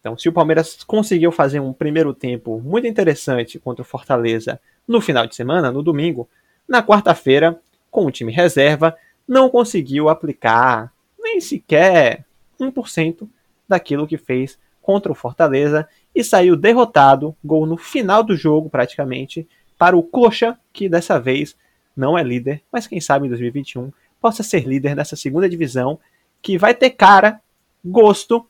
[0.00, 5.00] Então, se o Palmeiras conseguiu fazer um primeiro tempo muito interessante contra o Fortaleza no
[5.00, 6.28] final de semana, no domingo,
[6.66, 8.96] na quarta-feira, com o time reserva,
[9.28, 12.24] não conseguiu aplicar nem sequer
[12.58, 13.28] 1%
[13.68, 19.46] daquilo que fez contra o Fortaleza e saiu derrotado, gol no final do jogo praticamente,
[19.78, 21.56] para o Coxa, que dessa vez
[21.96, 25.98] não é líder, mas quem sabe em 2021 possa ser líder dessa segunda divisão,
[26.42, 27.40] que vai ter cara,
[27.84, 28.46] gosto,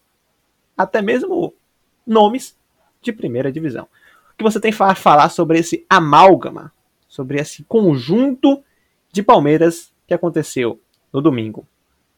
[0.83, 1.55] até mesmo
[2.07, 2.57] nomes
[3.01, 3.85] de primeira divisão.
[4.33, 6.73] O que você tem para falar sobre esse amálgama,
[7.09, 8.63] sobre esse conjunto
[9.13, 10.81] de Palmeiras que aconteceu
[11.13, 11.67] no domingo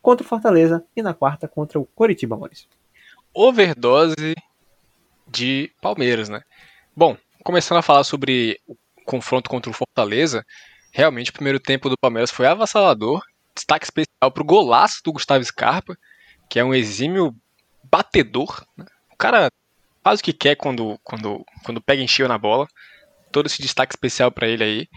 [0.01, 2.69] contra o Fortaleza e na quarta contra o Coritiba, Maurício?
[3.35, 4.35] Overdose
[5.29, 6.43] de Palmeiras, né?
[6.95, 10.45] Bom, começando a falar sobre o confronto contra o Fortaleza,
[10.93, 13.23] realmente o primeiro tempo do Palmeiras foi avassalador
[13.55, 15.97] destaque especial para o golaço do Gustavo Scarpa,
[16.49, 17.35] que é um exímio
[17.93, 18.65] batedor.
[18.77, 18.87] Né?
[19.13, 19.51] O cara
[20.03, 22.67] faz o que quer quando, quando, quando pega encheu na bola.
[23.31, 24.89] Todo esse destaque especial para ele aí,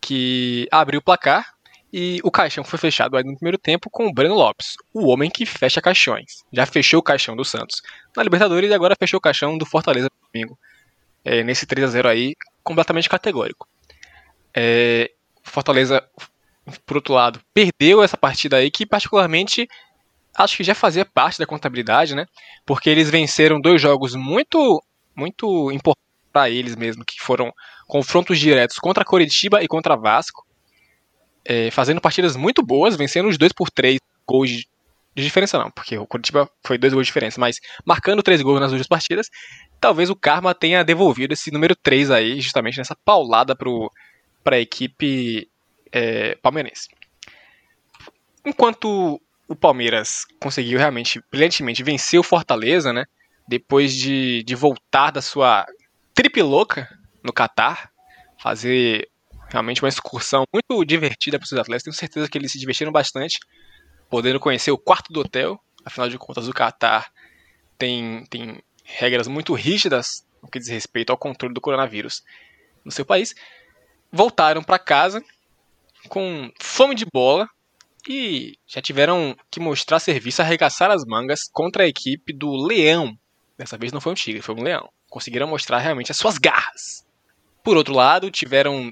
[0.00, 1.46] que abriu o placar
[1.92, 5.30] e o caixão foi fechado aí no primeiro tempo com o Breno Lopes, o homem
[5.30, 6.44] que fecha caixões.
[6.52, 7.82] Já fechou o caixão do Santos
[8.16, 10.58] na Libertadores e agora fechou o caixão do Fortaleza no domingo.
[11.24, 13.68] É, nesse 3 a 0 aí, completamente categórico.
[14.54, 15.10] É,
[15.44, 16.04] Fortaleza
[16.86, 19.68] por outro lado, perdeu essa partida aí que particularmente
[20.44, 22.26] acho que já fazia parte da contabilidade, né?
[22.64, 24.82] Porque eles venceram dois jogos muito,
[25.14, 27.52] muito importantes para eles mesmo, que foram
[27.86, 30.46] confrontos diretos contra Coritiba e contra Vasco,
[31.44, 34.68] é, fazendo partidas muito boas, vencendo os dois por três gols de,
[35.14, 38.60] de diferença não, porque o Coritiba foi dois gols de diferença, mas marcando três gols
[38.60, 39.28] nas duas partidas,
[39.80, 45.50] talvez o Karma tenha devolvido esse número 3 aí, justamente nessa paulada para a equipe
[45.90, 46.88] é, palmeirense.
[48.44, 49.20] Enquanto
[49.50, 53.04] o Palmeiras conseguiu realmente, brilhantemente, vencer o Fortaleza, né?
[53.48, 55.66] Depois de, de voltar da sua
[56.14, 56.88] tripiloca
[57.20, 57.90] no Catar,
[58.38, 59.10] fazer
[59.48, 61.82] realmente uma excursão muito divertida para os atletas.
[61.82, 63.40] Tenho certeza que eles se divertiram bastante,
[64.08, 65.60] podendo conhecer o quarto do hotel.
[65.84, 67.10] Afinal de contas, o Catar
[67.76, 72.22] tem, tem regras muito rígidas no que diz respeito ao controle do coronavírus
[72.84, 73.34] no seu país.
[74.12, 75.20] Voltaram para casa
[76.08, 77.48] com fome de bola,
[78.08, 83.16] e já tiveram que mostrar serviço, arregaçar as mangas contra a equipe do Leão.
[83.58, 84.88] Dessa vez não foi um tigre, foi um leão.
[85.08, 87.04] Conseguiram mostrar realmente as suas garras.
[87.62, 88.90] Por outro lado, tiveram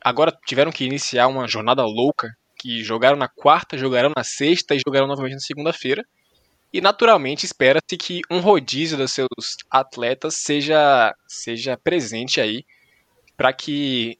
[0.00, 2.28] agora tiveram que iniciar uma jornada louca,
[2.58, 6.04] que jogaram na quarta, jogaram na sexta e jogaram novamente na segunda-feira.
[6.72, 9.28] E naturalmente espera-se que um rodízio dos seus
[9.70, 12.64] atletas seja seja presente aí
[13.36, 14.18] para que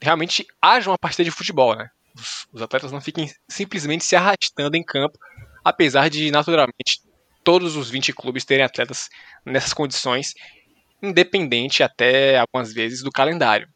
[0.00, 1.88] realmente haja uma partida de futebol, né?
[2.14, 5.18] Os, os atletas não fiquem simplesmente se arrastando em campo,
[5.64, 7.02] apesar de, naturalmente,
[7.44, 9.08] todos os 20 clubes terem atletas
[9.44, 10.34] nessas condições,
[11.02, 13.68] independente até algumas vezes do calendário.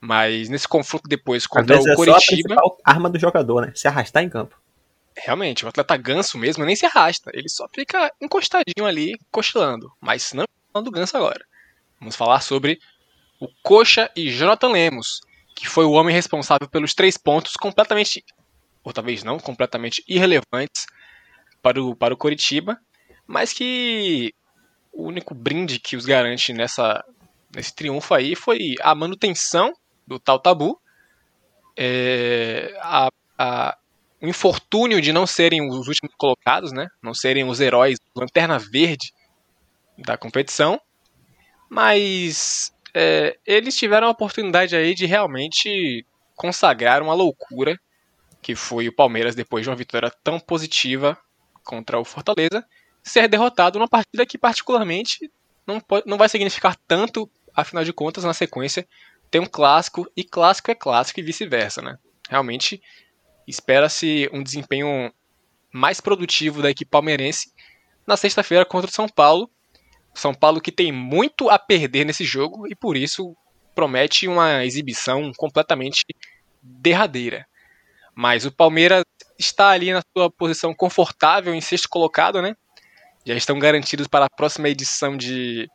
[0.00, 2.54] Mas nesse confronto depois contra o é Coritiba.
[2.54, 3.72] Só a arma do jogador, né?
[3.74, 4.56] Se arrastar em campo.
[5.16, 9.92] Realmente, o atleta ganso mesmo nem se arrasta, ele só fica encostadinho ali, cochilando.
[10.00, 11.44] Mas não falando ganso agora.
[11.98, 12.78] Vamos falar sobre
[13.40, 15.20] o Coxa e Jonathan Lemos,
[15.58, 18.24] que foi o homem responsável pelos três pontos completamente,
[18.84, 20.86] ou talvez não completamente irrelevantes
[21.60, 22.78] para o, para o Coritiba,
[23.26, 24.32] mas que
[24.92, 27.04] o único brinde que os garante nessa,
[27.54, 29.72] nesse triunfo aí foi a manutenção
[30.06, 30.80] do tal tabu,
[31.76, 33.78] é, a, a,
[34.22, 36.86] o infortúnio de não serem os últimos colocados, né?
[37.02, 39.12] não serem os heróis lanterna verde
[39.98, 40.80] da competição,
[41.68, 47.78] mas é, eles tiveram a oportunidade aí de realmente consagrar uma loucura
[48.42, 51.16] que foi o Palmeiras depois de uma vitória tão positiva
[51.62, 52.66] contra o Fortaleza
[53.00, 55.30] ser derrotado numa partida que particularmente
[55.64, 58.84] não, pode, não vai significar tanto, afinal de contas, na sequência
[59.30, 61.98] tem um clássico e clássico é clássico e vice-versa, né?
[62.28, 62.82] Realmente
[63.46, 65.12] espera-se um desempenho
[65.72, 67.52] mais produtivo da equipe palmeirense
[68.04, 69.48] na sexta-feira contra o São Paulo,
[70.14, 73.36] são Paulo que tem muito a perder nesse jogo e por isso
[73.74, 76.04] promete uma exibição completamente
[76.60, 77.46] derradeira.
[78.14, 79.04] Mas o Palmeiras
[79.38, 82.56] está ali na sua posição confortável em sexto colocado, né?
[83.24, 85.68] Já estão garantidos para a próxima edição de,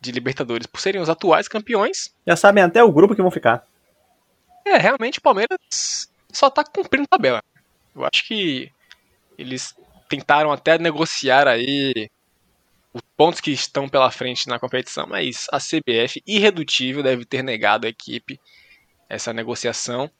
[0.00, 2.14] de Libertadores por serem os atuais campeões.
[2.26, 3.64] Já sabem até o grupo que vão ficar.
[4.66, 5.58] É, realmente o Palmeiras
[6.30, 7.42] só está cumprindo tabela.
[7.96, 8.70] Eu acho que
[9.38, 9.74] eles
[10.08, 12.10] tentaram até negociar aí
[12.92, 17.86] os pontos que estão pela frente na competição, mas a CBF, irredutível, deve ter negado
[17.86, 18.40] à equipe
[19.08, 20.10] essa negociação.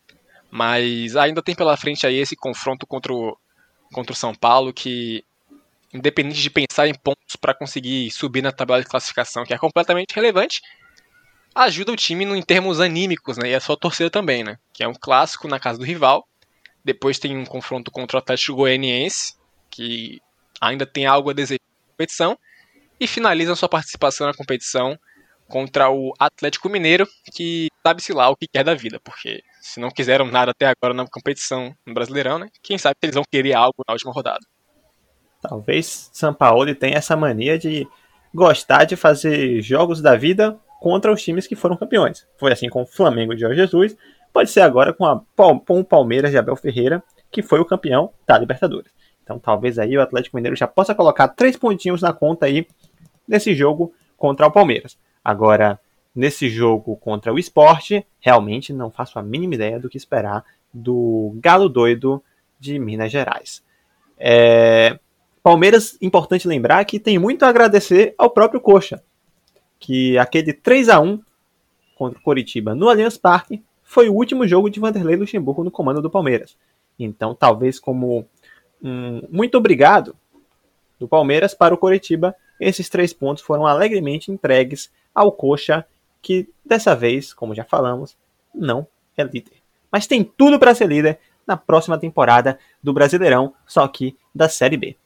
[0.51, 3.37] Mas ainda tem pela frente aí esse confronto contra o,
[3.93, 5.25] contra o São Paulo, que,
[5.93, 10.15] independente de pensar em pontos para conseguir subir na tabela de classificação, que é completamente
[10.15, 10.63] relevante,
[11.55, 13.51] ajuda o time em termos anímicos, né?
[13.51, 14.59] E a sua torcida também, né?
[14.73, 16.27] Que é um clássico na casa do rival.
[16.83, 19.35] Depois tem um confronto contra o Atlético Goianiense,
[19.71, 20.21] que
[20.61, 22.39] ainda tem algo a desejar na competição
[23.01, 24.99] e finalizam sua participação na competição
[25.49, 29.91] contra o Atlético Mineiro, que sabe-se lá o que quer da vida, porque se não
[29.91, 32.49] quiseram nada até agora na competição no Brasileirão, né?
[32.63, 34.45] Quem sabe eles vão querer algo na última rodada.
[35.41, 37.87] Talvez São Paulo tenha essa mania de
[38.35, 42.27] gostar de fazer jogos da vida contra os times que foram campeões.
[42.39, 43.97] Foi assim com o Flamengo de Jorge Jesus,
[44.33, 48.13] pode ser agora com, a, com o Palmeiras de Abel Ferreira, que foi o campeão
[48.27, 48.93] da Libertadores.
[49.23, 52.67] Então talvez aí o Atlético Mineiro já possa colocar três pontinhos na conta aí
[53.29, 54.99] nesse jogo contra o Palmeiras.
[55.23, 55.79] Agora,
[56.15, 61.37] nesse jogo contra o esporte, realmente não faço a mínima ideia do que esperar do
[61.37, 62.23] Galo Doido
[62.59, 63.63] de Minas Gerais.
[64.19, 64.99] É...
[65.43, 69.03] Palmeiras, importante lembrar que tem muito a agradecer ao próprio Coxa,
[69.79, 71.21] que aquele 3 a 1
[71.95, 76.03] contra o Coritiba no Allianz Parque foi o último jogo de Vanderlei Luxemburgo no comando
[76.03, 76.57] do Palmeiras.
[76.99, 78.27] Então, talvez como
[78.83, 80.15] um muito obrigado
[80.99, 85.85] do Palmeiras para o Coritiba, esses três pontos foram alegremente entregues ao Coxa,
[86.21, 88.17] que dessa vez, como já falamos,
[88.55, 88.87] não
[89.17, 89.59] é líder.
[89.91, 94.77] Mas tem tudo para ser líder na próxima temporada do Brasileirão, só que da Série
[94.77, 94.97] B.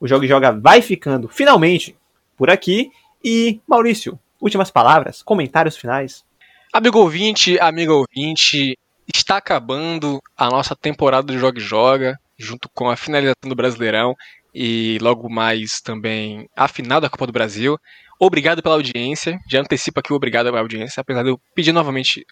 [0.00, 1.96] O Jogo Joga vai ficando finalmente
[2.36, 2.90] por aqui
[3.24, 6.24] e Maurício, últimas palavras, comentários finais.
[6.72, 8.76] Amigo ouvinte, amigo ouvinte,
[9.14, 14.14] está acabando a nossa temporada do Joga Joga, junto com a finalização do Brasileirão
[14.58, 17.78] e logo mais também a final da Copa do Brasil.
[18.18, 22.24] Obrigado pela audiência, já antecipo aqui o obrigado pela audiência, apesar de eu pedir novamente,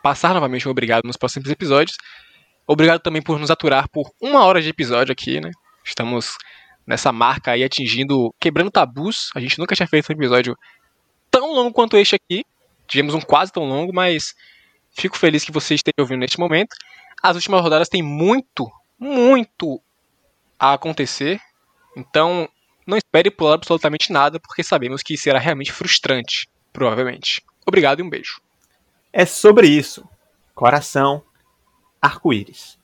[0.00, 1.96] passar novamente o obrigado nos próximos episódios.
[2.68, 5.50] Obrigado também por nos aturar por uma hora de episódio aqui, né?
[5.84, 6.36] Estamos
[6.86, 9.30] nessa marca aí atingindo, quebrando tabus.
[9.34, 10.56] A gente nunca tinha feito um episódio
[11.32, 12.44] tão longo quanto este aqui.
[12.86, 14.34] Tivemos um quase tão longo, mas
[14.92, 16.76] fico feliz que você esteja ouvindo neste momento.
[17.20, 18.70] As últimas rodadas têm muito,
[19.00, 19.82] muito
[20.56, 21.40] a acontecer.
[21.96, 22.48] Então,
[22.86, 27.42] não espere pular absolutamente nada, porque sabemos que será realmente frustrante, provavelmente.
[27.66, 28.40] Obrigado e um beijo.
[29.12, 30.08] É sobre isso.
[30.54, 31.22] Coração,
[32.00, 32.78] arco-íris.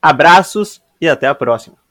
[0.00, 1.83] Abraços e até a próxima.